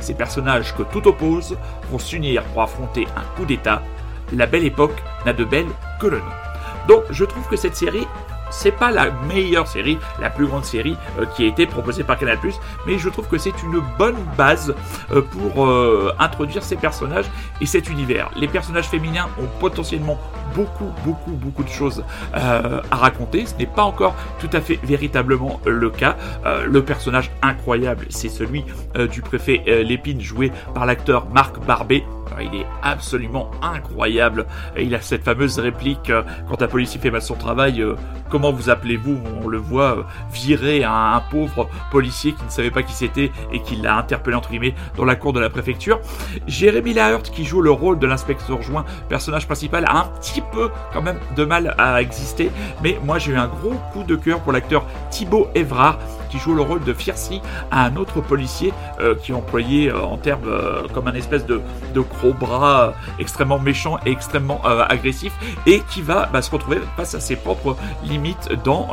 Ces 0.00 0.14
personnages 0.14 0.74
que 0.74 0.82
tout 0.82 1.06
oppose 1.08 1.56
vont 1.90 1.98
s'unir 1.98 2.42
pour 2.44 2.62
affronter 2.62 3.06
un 3.16 3.36
coup 3.36 3.44
d'État. 3.44 3.82
La 4.32 4.46
belle 4.46 4.64
époque 4.64 5.02
n'a 5.26 5.32
de 5.32 5.44
belle 5.44 5.68
que 6.00 6.06
le 6.06 6.18
nom. 6.18 6.24
Donc 6.88 7.04
je 7.10 7.24
trouve 7.24 7.46
que 7.48 7.56
cette 7.56 7.76
série 7.76 8.06
c'est 8.50 8.72
pas 8.72 8.90
la 8.90 9.10
meilleure 9.10 9.66
série, 9.66 9.98
la 10.20 10.28
plus 10.28 10.46
grande 10.46 10.64
série 10.64 10.96
euh, 11.18 11.24
qui 11.24 11.44
a 11.44 11.46
été 11.46 11.66
proposée 11.66 12.04
par 12.04 12.18
Canal+, 12.18 12.38
mais 12.86 12.98
je 12.98 13.08
trouve 13.08 13.28
que 13.28 13.38
c'est 13.38 13.62
une 13.62 13.80
bonne 13.96 14.16
base 14.36 14.74
euh, 15.12 15.22
pour 15.22 15.66
euh, 15.66 16.12
introduire 16.18 16.62
ces 16.62 16.76
personnages 16.76 17.26
et 17.60 17.66
cet 17.66 17.88
univers. 17.88 18.30
Les 18.36 18.48
personnages 18.48 18.88
féminins 18.88 19.28
ont 19.40 19.46
potentiellement 19.60 20.18
beaucoup, 20.54 20.90
beaucoup, 21.04 21.32
beaucoup 21.32 21.64
de 21.64 21.68
choses 21.68 22.04
euh, 22.34 22.80
à 22.90 22.96
raconter. 22.96 23.46
Ce 23.46 23.54
n'est 23.56 23.66
pas 23.66 23.82
encore 23.82 24.14
tout 24.38 24.50
à 24.52 24.60
fait 24.60 24.78
véritablement 24.82 25.60
le 25.66 25.90
cas. 25.90 26.16
Euh, 26.46 26.66
le 26.66 26.82
personnage 26.82 27.30
incroyable, 27.42 28.06
c'est 28.08 28.28
celui 28.28 28.64
euh, 28.96 29.06
du 29.06 29.22
préfet 29.22 29.62
Lépine, 29.84 30.20
joué 30.20 30.52
par 30.74 30.86
l'acteur 30.86 31.28
Marc 31.30 31.58
Barbet. 31.64 32.04
Il 32.40 32.60
est 32.60 32.66
absolument 32.82 33.50
incroyable. 33.60 34.46
Il 34.78 34.94
a 34.94 35.00
cette 35.00 35.24
fameuse 35.24 35.58
réplique 35.58 36.12
quand 36.48 36.62
un 36.62 36.68
policier 36.68 37.00
fait 37.00 37.10
mal 37.10 37.22
son 37.22 37.34
travail. 37.34 37.84
comment 38.30 38.52
vous 38.52 38.70
appelez-vous? 38.70 39.18
On 39.42 39.48
le 39.48 39.58
voit 39.58 40.06
virer 40.32 40.84
un, 40.84 41.14
un 41.14 41.20
pauvre 41.20 41.68
policier 41.90 42.32
qui 42.32 42.44
ne 42.44 42.50
savait 42.50 42.70
pas 42.70 42.82
qui 42.82 42.92
c'était 42.92 43.32
et 43.52 43.60
qui 43.60 43.76
l'a 43.76 43.96
interpellé 43.96 44.36
entre 44.36 44.50
guillemets 44.50 44.74
dans 44.96 45.04
la 45.04 45.16
cour 45.16 45.32
de 45.32 45.40
la 45.40 45.50
préfecture. 45.50 46.00
Jérémy 46.46 46.94
Lahert 46.94 47.22
qui 47.22 47.44
joue 47.44 47.60
le 47.60 47.70
rôle 47.70 47.98
de 47.98 48.06
l'inspecteur 48.06 48.62
joint, 48.62 48.84
personnage 49.08 49.46
principal, 49.46 49.84
a 49.86 49.98
un 49.98 50.04
petit 50.04 50.39
peu 50.52 50.70
quand 50.92 51.02
même 51.02 51.18
de 51.36 51.44
mal 51.44 51.74
à 51.78 52.00
exister. 52.00 52.50
Mais 52.82 52.98
moi 53.04 53.18
j'ai 53.18 53.32
eu 53.32 53.36
un 53.36 53.48
gros 53.48 53.74
coup 53.92 54.04
de 54.04 54.16
cœur 54.16 54.40
pour 54.40 54.52
l'acteur 54.52 54.84
Thibaut 55.10 55.48
Evrard 55.54 55.98
qui 56.30 56.38
joue 56.38 56.54
le 56.54 56.62
rôle 56.62 56.82
de 56.84 56.94
Fiercy 56.94 57.42
à 57.70 57.84
un 57.84 57.96
autre 57.96 58.20
policier 58.20 58.72
euh, 59.00 59.14
qui 59.14 59.32
est 59.32 59.34
employé 59.34 59.88
euh, 59.88 60.00
en 60.00 60.16
termes 60.16 60.46
euh, 60.46 60.86
comme 60.94 61.08
un 61.08 61.14
espèce 61.14 61.44
de, 61.44 61.60
de 61.92 62.00
gros 62.00 62.32
bras 62.32 62.94
extrêmement 63.18 63.58
méchant 63.58 63.98
et 64.06 64.12
extrêmement 64.12 64.62
agressif 64.62 65.32
et 65.66 65.80
qui 65.90 66.02
va 66.02 66.28
bah, 66.32 66.42
se 66.42 66.50
retrouver 66.50 66.78
face 66.96 67.14
à 67.14 67.20
ses 67.20 67.36
propres 67.36 67.76
limites 68.04 68.50
dans, 68.64 68.90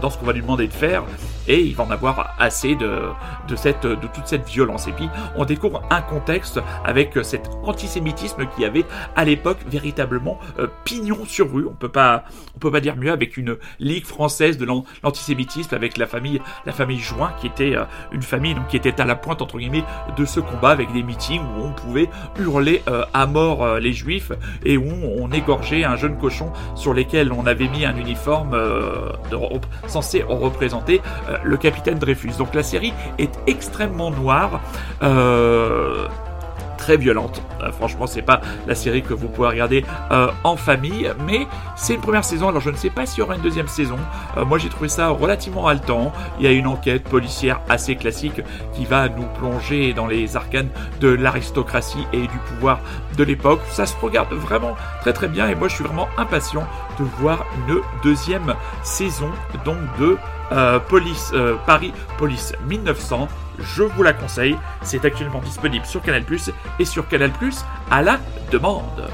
dans 0.00 0.10
ce 0.10 0.18
qu'on 0.18 0.26
va 0.26 0.32
lui 0.32 0.42
demander 0.42 0.66
de 0.66 0.72
faire 0.72 1.04
et 1.48 1.60
il 1.60 1.74
va 1.74 1.84
en 1.84 1.90
avoir 1.90 2.34
assez 2.38 2.74
de, 2.76 3.00
de, 3.48 3.56
cette, 3.56 3.84
de 3.86 4.06
toute 4.14 4.26
cette 4.26 4.46
violence. 4.48 4.86
Et 4.86 4.92
puis 4.92 5.08
on 5.36 5.44
découvre 5.44 5.82
un 5.90 6.02
contexte 6.02 6.60
avec 6.84 7.18
cet 7.22 7.48
antisémitisme 7.64 8.46
qui 8.56 8.64
avait 8.64 8.84
à 9.16 9.24
l'époque 9.24 9.58
véritablement 9.66 10.38
euh, 10.58 10.66
pignon 10.84 11.18
sur 11.26 11.52
rue. 11.52 11.66
On 11.66 11.74
peut 11.74 11.88
pas, 11.88 12.24
on 12.54 12.58
peut 12.58 12.70
pas 12.70 12.80
dire 12.80 12.96
mieux 12.96 13.10
avec 13.12 13.36
une 13.36 13.56
ligue 13.80 14.04
française 14.06 14.58
de 14.58 14.64
l'an- 14.64 14.84
l'antisémitisme 15.02 15.74
avec 15.74 15.96
la 15.96 16.06
famille, 16.06 16.40
la 16.66 16.72
famille 16.72 16.98
Join 17.00 17.30
qui 17.40 17.46
était 17.46 17.74
euh, 17.76 17.84
une 18.12 18.22
famille 18.22 18.54
donc 18.54 18.68
qui 18.68 18.76
était 18.76 19.00
à 19.00 19.04
la 19.04 19.14
pointe 19.16 19.42
entre 19.42 19.58
guillemets 19.58 19.84
de 20.16 20.24
ce 20.24 20.40
combat 20.40 20.70
avec 20.70 20.92
des 20.92 21.02
meetings 21.02 21.40
où 21.42 21.64
on 21.64 21.72
pouvait 21.72 22.08
hurler 22.38 22.82
euh, 22.88 23.04
à 23.14 23.26
mort 23.26 23.78
les 23.78 23.92
juifs 23.92 24.32
et 24.64 24.76
où 24.76 24.90
on 25.18 25.30
égorgeait 25.32 25.84
un 25.84 25.96
jeune 25.96 26.16
cochon 26.18 26.52
sur 26.74 26.92
lesquels 26.94 27.32
on 27.32 27.46
avait 27.46 27.68
mis 27.68 27.84
un 27.84 27.96
uniforme 27.96 28.54
euh, 28.54 29.12
de- 29.30 29.38
censé 29.88 30.22
représenter 30.22 31.00
le 31.42 31.56
capitaine 31.56 31.98
Dreyfus. 31.98 32.32
Donc 32.38 32.54
la 32.54 32.62
série 32.62 32.92
est 33.18 33.32
extrêmement 33.46 34.10
noire. 34.10 34.60
Euh, 35.02 36.06
très 36.76 36.96
violente. 36.96 37.42
Euh, 37.60 37.72
franchement, 37.72 38.06
c'est 38.06 38.22
pas 38.22 38.40
la 38.66 38.74
série 38.74 39.02
que 39.02 39.12
vous 39.12 39.28
pouvez 39.28 39.48
regarder 39.48 39.84
euh, 40.10 40.30
en 40.44 40.56
famille, 40.56 41.10
mais 41.26 41.46
c'est 41.76 41.94
une 41.94 42.00
première 42.00 42.24
saison. 42.24 42.48
Alors 42.48 42.62
je 42.62 42.70
ne 42.70 42.76
sais 42.76 42.88
pas 42.88 43.04
s'il 43.04 43.18
y 43.18 43.22
aura 43.22 43.34
une 43.34 43.42
deuxième 43.42 43.68
saison. 43.68 43.98
Moi, 44.46 44.58
j'ai 44.58 44.68
trouvé 44.68 44.88
ça 44.88 45.08
relativement 45.08 45.66
haletant. 45.66 46.12
Il 46.38 46.44
y 46.44 46.48
a 46.48 46.52
une 46.52 46.68
enquête 46.68 47.04
policière 47.04 47.60
assez 47.68 47.96
classique 47.96 48.40
qui 48.72 48.84
va 48.84 49.08
nous 49.08 49.26
plonger 49.38 49.92
dans 49.92 50.06
les 50.06 50.36
arcanes 50.36 50.70
de 51.00 51.08
l'aristocratie 51.08 52.06
et 52.12 52.22
du 52.22 52.38
pouvoir 52.48 52.80
de 53.16 53.24
l'époque. 53.24 53.60
Ça 53.70 53.84
se 53.84 53.96
regarde 54.00 54.32
vraiment 54.32 54.74
très 55.00 55.12
très 55.12 55.28
bien 55.28 55.48
et 55.48 55.56
moi, 55.56 55.68
je 55.68 55.74
suis 55.74 55.84
vraiment 55.84 56.08
impatient 56.16 56.66
de 56.98 57.04
voir 57.20 57.44
une 57.68 57.80
deuxième 58.02 58.54
saison 58.82 59.30
donc 59.64 59.76
de 59.98 60.16
euh, 60.52 60.78
Police 60.78 61.30
euh, 61.34 61.56
Paris 61.66 61.92
Police 62.16 62.52
1900. 62.66 63.28
Je 63.58 63.82
vous 63.82 64.02
la 64.02 64.12
conseille. 64.12 64.56
C'est 64.82 65.04
actuellement 65.04 65.40
disponible 65.40 65.84
sur 65.86 66.02
Canal+ 66.02 66.24
et 66.78 66.84
sur 66.84 67.08
Canal+ 67.08 67.32
à 67.90 68.02
la 68.02 68.20
demande. 68.50 69.08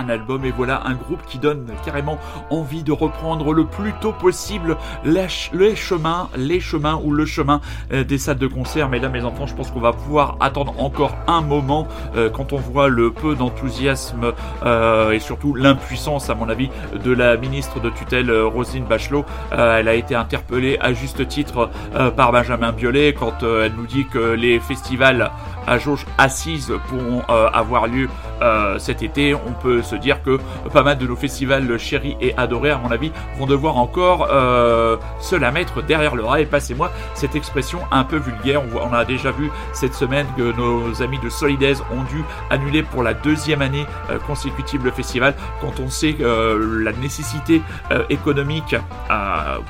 Un 0.00 0.08
album 0.08 0.44
et 0.44 0.50
voilà 0.50 0.82
un 0.86 0.94
groupe 0.94 1.22
qui 1.26 1.38
donne 1.38 1.66
carrément 1.84 2.18
envie 2.50 2.82
de 2.82 2.92
reprendre 2.92 3.52
le 3.52 3.64
plus 3.66 3.92
tôt 4.00 4.12
possible 4.12 4.76
les, 5.04 5.20
ch- 5.20 5.50
les 5.52 5.76
chemins, 5.76 6.28
les 6.36 6.60
chemins 6.60 7.00
ou 7.04 7.12
le 7.12 7.26
chemin 7.26 7.60
euh, 7.92 8.02
des 8.04 8.18
salles 8.18 8.38
de 8.38 8.46
concert. 8.46 8.88
Mesdames 8.88 9.14
et 9.16 9.22
enfants, 9.22 9.46
je 9.46 9.54
pense 9.54 9.70
qu'on 9.70 9.80
va 9.80 9.92
pouvoir 9.92 10.36
attendre 10.40 10.74
encore 10.78 11.14
un 11.26 11.42
moment 11.42 11.86
euh, 12.16 12.30
quand 12.30 12.52
on 12.52 12.56
voit 12.56 12.88
le 12.88 13.10
peu 13.12 13.34
d'enthousiasme 13.34 14.32
euh, 14.64 15.10
et 15.12 15.18
surtout 15.20 15.54
l'impuissance, 15.54 16.30
à 16.30 16.34
mon 16.34 16.48
avis, 16.48 16.70
de 17.04 17.12
la 17.12 17.36
ministre 17.36 17.80
de 17.80 17.90
tutelle 17.90 18.30
euh, 18.30 18.46
Roselyne 18.46 18.84
Bachelot. 18.84 19.24
Elle 19.50 19.88
a 19.88 19.94
été 19.94 20.14
interpellée 20.14 20.78
à 20.80 20.92
juste 20.92 21.26
titre 21.28 21.70
par 22.16 22.32
Benjamin 22.32 22.72
Biolay 22.72 23.12
quand 23.12 23.42
elle 23.42 23.72
nous 23.76 23.86
dit 23.86 24.06
que 24.06 24.18
les 24.18 24.60
festivals 24.60 25.30
à 25.66 25.78
jauge 25.78 26.06
assise 26.18 26.72
pourront 26.88 27.22
avoir 27.28 27.86
lieu 27.86 28.08
euh, 28.42 28.78
cet 28.78 29.02
été. 29.02 29.34
On 29.34 29.52
peut 29.52 29.82
se 29.82 29.96
dire 29.96 30.22
que 30.22 30.38
pas 30.72 30.82
mal 30.82 30.98
de 30.98 31.06
nos 31.06 31.16
festivals 31.16 31.78
chéris 31.78 32.16
et 32.20 32.34
adorés, 32.36 32.70
à 32.70 32.78
mon 32.78 32.90
avis, 32.90 33.12
vont 33.38 33.46
devoir 33.46 33.76
encore 33.76 34.28
euh, 34.30 34.96
se 35.20 35.36
la 35.36 35.50
mettre 35.50 35.82
derrière 35.82 36.16
le 36.16 36.24
rail. 36.24 36.46
Passez-moi 36.46 36.90
cette 37.14 37.34
expression 37.34 37.80
un 37.90 38.04
peu 38.04 38.16
vulgaire. 38.16 38.62
On, 38.62 38.90
on 38.90 38.92
a 38.94 39.04
déjà 39.04 39.30
vu 39.30 39.50
cette 39.72 39.94
semaine 39.94 40.26
que 40.36 40.56
nos 40.56 41.02
amis 41.02 41.18
de 41.18 41.28
Solidaise 41.28 41.82
ont 41.92 42.02
dû 42.04 42.24
annuler 42.50 42.82
pour 42.82 43.02
la 43.02 43.14
deuxième 43.14 43.62
année 43.62 43.84
euh, 44.10 44.18
consécutive 44.26 44.84
le 44.84 44.90
festival. 44.90 45.34
Quand 45.60 45.78
on 45.80 45.90
sait 45.90 46.16
la 46.20 46.92
nécessité 46.92 47.62
économique 48.08 48.74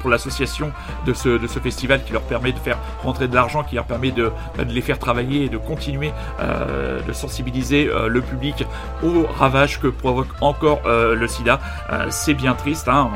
pour 0.01 0.11
l'association 0.11 0.73
de 1.07 1.13
ce, 1.13 1.39
festival 1.63 2.03
qui 2.05 2.13
leur 2.13 2.23
permet 2.23 2.53
de 2.53 2.59
faire 2.59 2.79
rentrer 3.03 3.29
de 3.29 3.35
l'argent, 3.35 3.63
qui 3.63 3.75
leur 3.75 3.85
permet 3.85 4.11
de, 4.11 4.31
les 4.69 4.81
faire 4.81 4.99
travailler 4.99 5.45
et 5.45 5.49
de 5.49 5.59
continuer 5.59 6.13
de 6.41 7.13
sensibiliser 7.13 7.91
le 8.09 8.21
public 8.21 8.60
aux 9.03 9.27
ravages 9.27 9.81
que 9.81 9.89
provoque 9.89 10.29
encore 10.41 10.81
euh, 10.87 11.15
le 11.15 11.27
sida. 11.29 11.61
Euh, 11.91 12.07
c'est 12.11 12.35
bien 12.35 12.55
triste. 12.55 12.89
Hein, 12.89 13.11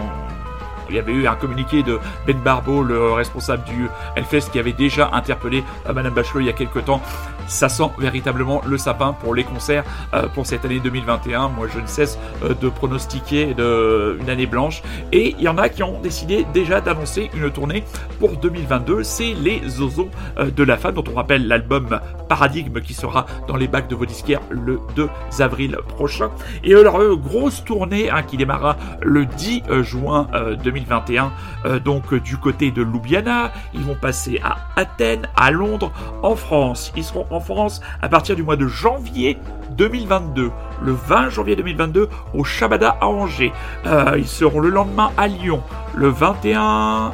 il 0.89 0.97
y 0.97 0.99
avait 0.99 1.13
eu 1.13 1.27
un 1.27 1.35
communiqué 1.35 1.83
de 1.83 1.99
Ben 2.27 2.39
Barbeau, 2.39 2.83
le 2.83 3.13
responsable 3.13 3.65
du 3.65 3.89
Hellfest, 4.17 4.51
qui 4.53 4.59
avait 4.59 4.73
déjà 4.73 5.11
interpellé 5.13 5.65
euh, 5.89 5.93
Madame 5.93 6.15
Bachelot 6.15 6.41
il 6.41 6.47
y 6.47 6.51
a 6.51 6.53
quelques 6.53 6.85
temps. 6.85 7.01
Ça 7.47 7.69
sent 7.69 7.91
véritablement 7.99 8.63
le 8.67 8.79
sapin 8.79 9.13
pour 9.13 9.35
les 9.35 9.45
concerts 9.45 9.85
euh, 10.15 10.29
pour 10.29 10.47
cette 10.47 10.65
année 10.65 10.81
2021. 10.81 11.49
Moi, 11.49 11.67
je 11.73 11.81
ne 11.81 11.87
cesse 11.87 12.19
euh, 12.43 12.55
de 12.55 12.69
pronostiquer 12.69 13.55
une 13.59 14.31
année 14.31 14.47
blanche. 14.47 14.83
Et 15.13 15.35
il 15.39 15.43
y 15.43 15.49
en 15.49 15.59
a 15.59 15.69
qui 15.69 15.83
ont 15.83 16.01
décidé 16.01 16.47
déjà 16.53 16.81
d'annoncer 16.81 17.31
une 17.35 17.51
tournée 17.51 17.85
pour 18.19 18.37
2022. 18.37 19.03
C'est 19.03 19.35
les 19.35 19.63
Zozos 19.69 20.09
euh, 20.39 20.51
de 20.51 20.63
la 20.63 20.77
femme, 20.77 20.95
dont 20.95 21.05
on 21.11 21.15
rappelle 21.15 21.47
l'album 21.47 22.01
Paradigme 22.29 22.81
qui 22.81 22.95
sera 22.95 23.27
dans 23.47 23.57
les 23.57 23.69
bacs 23.69 23.89
de 23.89 23.95
vos 23.95 24.07
disquaires 24.07 24.41
le 24.51 24.81
2 24.97 25.09
avril 25.41 25.77
prochain. 25.89 26.31
Et 26.63 26.75
euh, 26.75 27.17
grosse 27.17 27.65
tournée 27.65 28.11
hein, 28.11 28.23
qui 28.23 28.37
démarra 28.37 28.77
le 29.03 29.27
10 29.27 29.63
euh, 29.69 29.83
juin 29.83 30.29
euh, 30.35 30.57
2021, 30.57 31.33
euh, 31.65 31.79
donc 31.79 32.15
du 32.15 32.37
côté 32.37 32.71
de 32.71 32.83
Ljubljana. 32.83 33.53
Ils 33.75 33.83
vont 33.83 33.95
passer 33.95 34.41
à 34.43 34.57
Athènes, 34.77 35.29
à 35.37 35.51
Londres, 35.51 35.93
en 36.23 36.37
France. 36.37 36.93
Ils 36.97 37.05
seront 37.05 37.27
en 37.35 37.41
France 37.41 37.81
à 38.01 38.09
partir 38.09 38.37
du 38.37 38.43
mois 38.43 38.57
de 38.57 38.67
janvier 38.67 39.39
2022. 39.77 40.51
Le 40.83 40.93
20 40.93 41.31
janvier 41.31 41.57
2022 41.57 42.09
au 42.33 42.45
Shabada 42.45 42.97
à 43.01 43.07
Angers. 43.07 43.53
Euh, 43.87 44.15
ils 44.17 44.27
seront 44.27 44.61
le 44.61 44.71
lendemain 44.71 45.11
à 45.17 45.27
Lyon. 45.27 45.63
Le 45.95 46.09
21... 46.09 47.13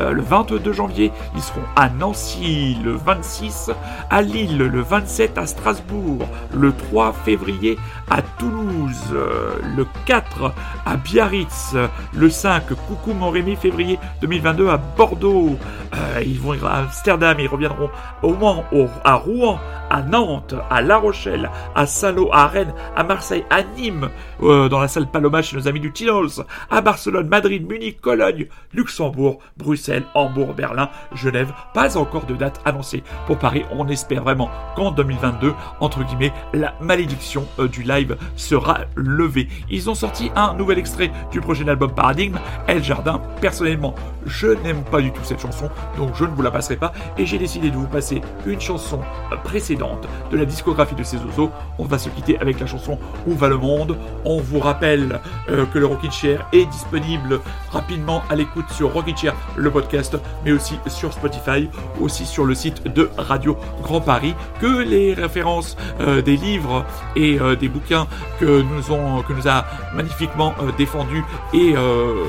euh, 0.00 0.12
le 0.12 0.22
22 0.22 0.72
janvier, 0.72 1.12
ils 1.34 1.42
seront 1.42 1.62
à 1.76 1.88
Nancy, 1.90 2.76
le 2.82 2.92
26 2.92 3.70
à 4.10 4.22
Lille, 4.22 4.58
le 4.58 4.80
27 4.80 5.36
à 5.36 5.46
Strasbourg, 5.46 6.26
le 6.54 6.72
3 6.72 7.12
février 7.12 7.78
à 8.10 8.22
Toulouse, 8.22 9.04
euh, 9.12 9.54
le 9.76 9.86
4 10.06 10.52
à 10.86 10.96
Biarritz, 10.96 11.76
le 12.14 12.30
5 12.30 12.68
coucou 12.88 13.12
mon 13.12 13.30
Rémi 13.30 13.56
février 13.56 13.98
2022 14.22 14.68
à 14.68 14.78
Bordeaux. 14.78 15.56
Euh, 15.94 16.22
ils 16.24 16.40
vont 16.40 16.54
à 16.64 16.78
Amsterdam, 16.78 17.36
ils 17.38 17.48
reviendront 17.48 17.90
au 18.22 18.34
Mans, 18.34 18.64
à 19.04 19.14
Rouen, 19.14 19.60
à 19.90 20.02
Nantes, 20.02 20.54
à 20.70 20.80
La 20.80 20.96
Rochelle, 20.96 21.50
à 21.74 21.86
Saint-Lô, 21.86 22.30
à 22.32 22.46
Rennes, 22.46 22.72
à 22.96 23.04
Marseille, 23.04 23.44
à 23.50 23.62
Nîmes, 23.62 24.08
dans 24.40 24.80
la 24.80 24.88
salle 24.88 25.06
Paloma 25.06 25.42
chez 25.42 25.56
nos 25.56 25.68
amis 25.68 25.80
du 25.80 25.92
Tinos, 25.92 26.42
à 26.70 26.80
Barcelone, 26.80 27.28
Madrid, 27.28 27.68
Munich, 27.68 28.00
Cologne, 28.00 28.46
Luxembourg, 28.72 29.38
Bruxelles, 29.58 29.81
Hambourg, 30.14 30.54
Berlin, 30.54 30.90
Genève. 31.14 31.52
Pas 31.74 31.96
encore 31.96 32.24
de 32.26 32.34
date 32.34 32.60
annoncée 32.64 33.02
pour 33.26 33.38
Paris. 33.38 33.64
On 33.72 33.88
espère 33.88 34.22
vraiment 34.22 34.50
qu'en 34.76 34.90
2022, 34.90 35.54
entre 35.80 36.04
guillemets, 36.04 36.32
la 36.52 36.74
malédiction 36.80 37.46
euh, 37.58 37.68
du 37.68 37.82
live 37.82 38.16
sera 38.36 38.80
levée. 38.94 39.48
Ils 39.70 39.90
ont 39.90 39.94
sorti 39.94 40.30
un 40.36 40.54
nouvel 40.54 40.78
extrait 40.78 41.10
du 41.30 41.40
prochain 41.40 41.68
album 41.68 41.92
Paradigme, 41.92 42.38
El 42.66 42.82
Jardin. 42.82 43.20
Personnellement, 43.40 43.94
je 44.26 44.48
n'aime 44.48 44.84
pas 44.84 45.00
du 45.00 45.12
tout 45.12 45.22
cette 45.24 45.40
chanson, 45.40 45.68
donc 45.96 46.14
je 46.14 46.24
ne 46.24 46.30
vous 46.30 46.42
la 46.42 46.50
passerai 46.50 46.76
pas. 46.76 46.92
Et 47.18 47.26
j'ai 47.26 47.38
décidé 47.38 47.70
de 47.70 47.76
vous 47.76 47.86
passer 47.86 48.20
une 48.46 48.60
chanson 48.60 49.00
euh, 49.32 49.36
précédente 49.36 50.06
de 50.30 50.36
la 50.36 50.44
discographie 50.44 50.94
de 50.94 51.02
ces 51.02 51.18
oiseaux. 51.18 51.50
On 51.78 51.84
va 51.84 51.98
se 51.98 52.08
quitter 52.08 52.38
avec 52.38 52.60
la 52.60 52.66
chanson 52.66 52.98
Où 53.26 53.34
va 53.34 53.48
le 53.48 53.58
monde? 53.58 53.96
On 54.24 54.40
vous 54.40 54.58
rappelle 54.58 55.20
euh, 55.48 55.66
que 55.66 55.78
le 55.78 55.86
Rockin' 55.86 56.10
Chair 56.10 56.46
est 56.52 56.66
disponible 56.66 57.40
rapidement 57.70 58.22
à 58.30 58.36
l'écoute 58.36 58.68
sur 58.70 58.92
Rockin' 58.92 59.16
Chair, 59.16 59.34
le 59.56 59.70
podcast, 59.72 60.16
mais 60.44 60.52
aussi 60.52 60.78
sur 60.86 61.12
Spotify, 61.12 61.68
aussi 62.00 62.24
sur 62.24 62.44
le 62.44 62.54
site 62.54 62.84
de 62.84 63.10
Radio 63.16 63.56
Grand 63.82 64.00
Paris, 64.00 64.34
que 64.60 64.82
les 64.82 65.14
références 65.14 65.76
euh, 66.00 66.22
des 66.22 66.36
livres 66.36 66.84
et 67.16 67.40
euh, 67.40 67.56
des 67.56 67.68
bouquins 67.68 68.06
que 68.38 68.62
nous, 68.62 68.92
ont, 68.92 69.22
que 69.22 69.32
nous 69.32 69.48
a 69.48 69.64
magnifiquement 69.94 70.54
euh, 70.60 70.70
défendus 70.76 71.24
et 71.52 71.74
euh, 71.76 72.24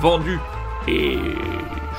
vendus 0.00 0.40
et 0.86 1.18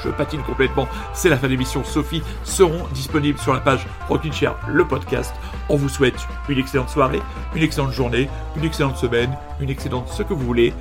je 0.03 0.09
patine 0.09 0.41
complètement, 0.41 0.87
c'est 1.13 1.29
la 1.29 1.37
fin 1.37 1.47
de 1.47 1.51
l'émission, 1.51 1.83
Sophie, 1.83 2.23
seront 2.43 2.87
disponibles 2.93 3.39
sur 3.39 3.53
la 3.53 3.59
page 3.59 3.85
Rockin' 4.07 4.31
Chair, 4.31 4.55
le 4.67 4.85
podcast. 4.85 5.33
On 5.67 5.75
vous 5.75 5.89
souhaite 5.89 6.15
une 6.47 6.57
excellente 6.57 6.89
soirée, 6.89 7.21
une 7.55 7.63
excellente 7.63 7.91
journée, 7.91 8.29
une 8.55 8.63
excellente 8.63 8.97
semaine, 8.97 9.37
une 9.59 9.69
excellente 9.69 10.07
ce 10.09 10.23
que 10.23 10.33
vous 10.33 10.45
voulez. 10.45 10.73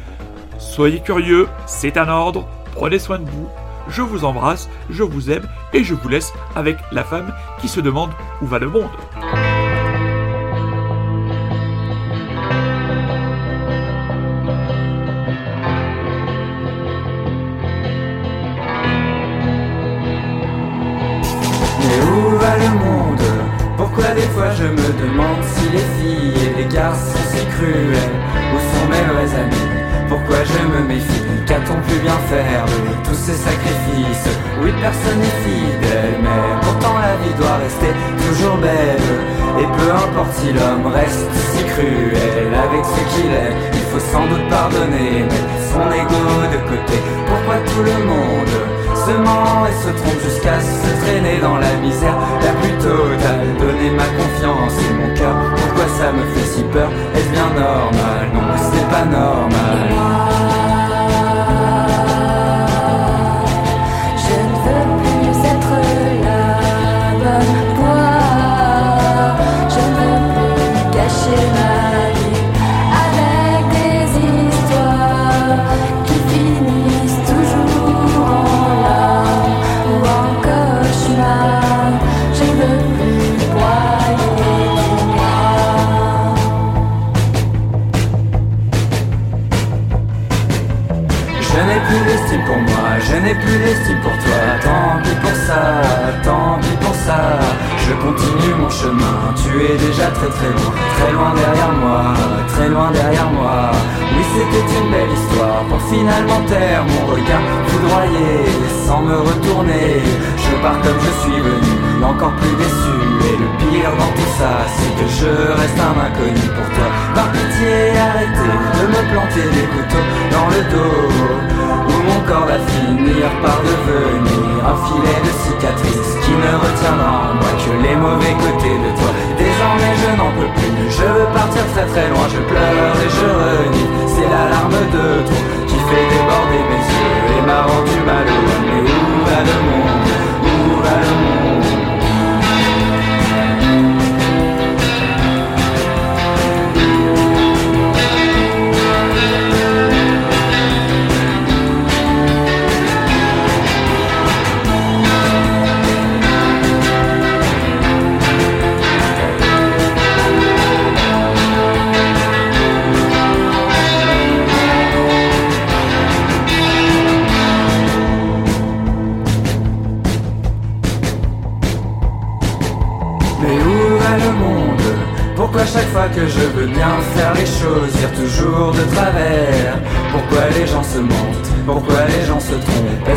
Soyez 0.59 1.01
curieux, 1.01 1.49
c'est 1.67 1.97
un 1.97 2.09
ordre, 2.09 2.49
prenez 2.79 3.01
soin 3.01 3.19
de 3.19 3.29
vous, 3.29 3.49
je 3.89 4.03
vous 4.03 4.25
embrasse, 4.25 4.69
je 4.89 5.03
vous 5.03 5.33
aime 5.33 5.43
et 5.73 5.83
je 5.83 5.95
vous 5.95 6.09
laisse 6.09 6.33
avec 6.55 6.79
la 6.93 7.03
femme 7.03 7.35
qui 7.61 7.67
se 7.67 7.81
demande 7.81 8.11
où 8.41 8.47
va 8.47 8.61
le 8.61 8.69
monde. 8.69 8.89
Mais 21.81 22.01
où 22.07 22.39
va 22.39 22.59
le 22.59 22.71
monde? 22.79 23.19
Pourquoi 23.77 24.05
des 24.15 24.21
fois 24.21 24.51
je 24.53 24.63
me 24.63 25.03
demande 25.03 25.43
si 25.43 25.69
les 25.71 25.79
filles 25.79 26.47
et 26.47 26.63
les 26.63 26.69
garçons 26.73 27.11
sont 27.11 27.37
si 27.37 27.45
cruels 27.47 28.15
Où 28.55 28.59
sont 28.71 28.89
mes 28.89 29.05
vrais 29.13 29.35
amis? 29.41 29.69
Pourquoi 30.09 30.45
je 30.45 30.63
me 30.69 30.87
méfie? 30.87 31.18
Bien 32.03 32.19
faire 32.31 32.65
de 32.65 33.09
tous 33.09 33.15
ces 33.17 33.35
sacrifices. 33.35 34.31
Oui, 34.63 34.73
personne 34.81 35.19
n'est 35.19 35.39
fidèle, 35.43 36.15
mais 36.23 36.61
pourtant 36.63 36.95
la 36.95 37.17
vie 37.21 37.35
doit 37.35 37.59
rester 37.59 37.93
toujours 38.23 38.57
belle. 38.59 39.03
Et 39.59 39.67
peu 39.67 39.91
importe 39.91 40.33
si 40.39 40.53
l'homme 40.53 40.87
reste 40.93 41.27
si 41.51 41.65
cruel 41.65 42.55
avec 42.55 42.85
ce 42.85 43.01
qu'il 43.13 43.31
est 43.33 43.53
Il 43.75 43.85
faut 43.91 43.99
sans 43.99 44.27
doute 44.31 44.49
pardonner, 44.49 45.27
mettre 45.27 45.59
son 45.73 45.85
ego 45.91 46.23
de 46.55 46.61
côté. 46.71 46.97
Pourquoi 47.27 47.57
tout 47.67 47.83
le 47.83 47.99
monde 48.07 48.57
se 48.95 49.13
ment 49.19 49.67
et 49.67 49.75
se 49.83 49.91
trompe 50.01 50.23
jusqu'à 50.23 50.61
se 50.61 50.89
traîner 51.03 51.39
dans 51.43 51.59
la 51.59 51.75
misère? 51.83 52.15
La 52.41 52.53
plus 52.63 52.79
totale. 52.79 53.59
Donner 53.59 53.91
ma 53.91 54.07
confiance 54.15 54.75
et 54.87 54.93
mon 54.95 55.15
cœur, 55.15 55.35
pourquoi 55.57 55.87
ça 55.99 56.13
me 56.13 56.23
fait 56.33 56.47
si 56.47 56.63
peur? 56.63 56.89
Est-ce 57.17 57.31
bien 57.31 57.51
normal? 57.59 58.23
Non, 58.33 58.55
c'est 58.71 58.89
pas 58.89 59.05
normal. 59.05 60.28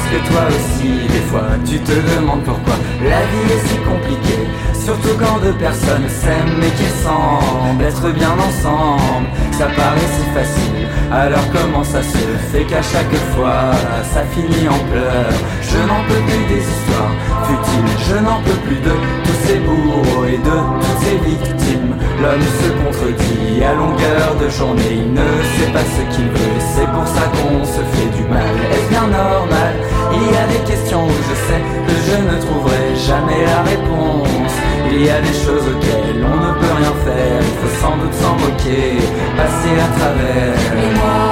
Que 0.09 0.27
toi 0.29 0.47
aussi, 0.47 1.07
des 1.07 1.25
fois, 1.29 1.47
tu 1.65 1.79
te 1.79 1.91
demandes 1.91 2.43
pourquoi 2.43 2.75
la 3.03 3.21
vie 3.21 3.53
est 3.53 3.67
si 3.67 3.75
compliquée 3.77 4.47
Surtout 4.83 5.15
quand 5.19 5.37
deux 5.43 5.53
personnes 5.53 6.09
s'aiment 6.09 6.57
mais 6.59 6.71
qui 6.71 6.89
semblent 7.03 7.83
être 7.83 8.09
bien 8.13 8.33
ensemble. 8.33 9.27
Ça 9.51 9.67
paraît 9.67 10.09
si 10.17 10.25
facile, 10.33 10.87
alors 11.11 11.45
comment 11.53 11.83
ça 11.83 12.01
se 12.01 12.17
fait 12.51 12.63
qu'à 12.63 12.81
chaque 12.81 13.15
fois 13.33 13.71
ça 14.11 14.23
finit 14.33 14.67
en 14.67 14.79
pleurs? 14.89 15.37
Je 15.61 15.77
n'en 15.87 16.01
peux 16.07 16.21
plus 16.25 16.45
des 16.49 16.61
histoires 16.61 17.13
futiles, 17.45 17.93
je 18.09 18.15
n'en 18.25 18.41
peux 18.41 18.59
plus 18.65 18.77
de 18.77 18.95
tous 19.23 19.39
ces 19.45 19.59
bourreaux 19.59 20.25
et 20.25 20.37
de 20.37 20.57
toutes 20.81 21.01
ces 21.05 21.17
victimes. 21.29 21.95
L'homme 22.19 22.47
se 22.61 22.69
contredit 22.81 23.63
à 23.63 23.73
longueur 23.73 24.35
de 24.41 24.49
journée, 24.49 24.93
il 24.93 25.13
ne 25.13 25.29
sait 25.55 25.71
pas 25.71 25.85
ce 25.85 26.15
qu'il 26.15 26.25
veut, 26.25 26.57
c'est 26.75 26.89
pour 26.89 27.07
ça 27.07 27.29
qu'on 27.37 27.63
se 27.63 27.81
fait 27.93 28.09
du 28.17 28.23
mal. 28.27 28.49
Est-ce 28.73 28.89
bien 28.89 29.07
normal? 29.07 29.73
Il 30.13 30.25
y 30.33 30.37
a 30.37 30.47
des 30.47 30.63
questions 30.69 31.05
où 31.05 31.11
je 31.29 31.35
sais 31.47 31.61
que 31.87 31.93
je 32.07 32.15
ne 32.17 32.41
trouverai 32.41 32.95
jamais 32.95 33.45
la 33.45 33.61
réponse 33.61 34.53
il 34.91 35.05
y 35.05 35.09
a 35.09 35.21
des 35.21 35.33
choses 35.33 35.67
auxquelles 35.67 36.23
on 36.23 36.35
ne 36.35 36.51
peut 36.59 36.73
rien 36.77 36.93
faire, 37.05 37.41
il 37.41 37.57
faut 37.59 37.81
sans 37.81 37.97
doute 37.97 38.13
s'en 38.13 38.35
moquer, 38.35 38.97
passer 39.37 39.79
à 39.79 39.87
travers. 39.97 41.30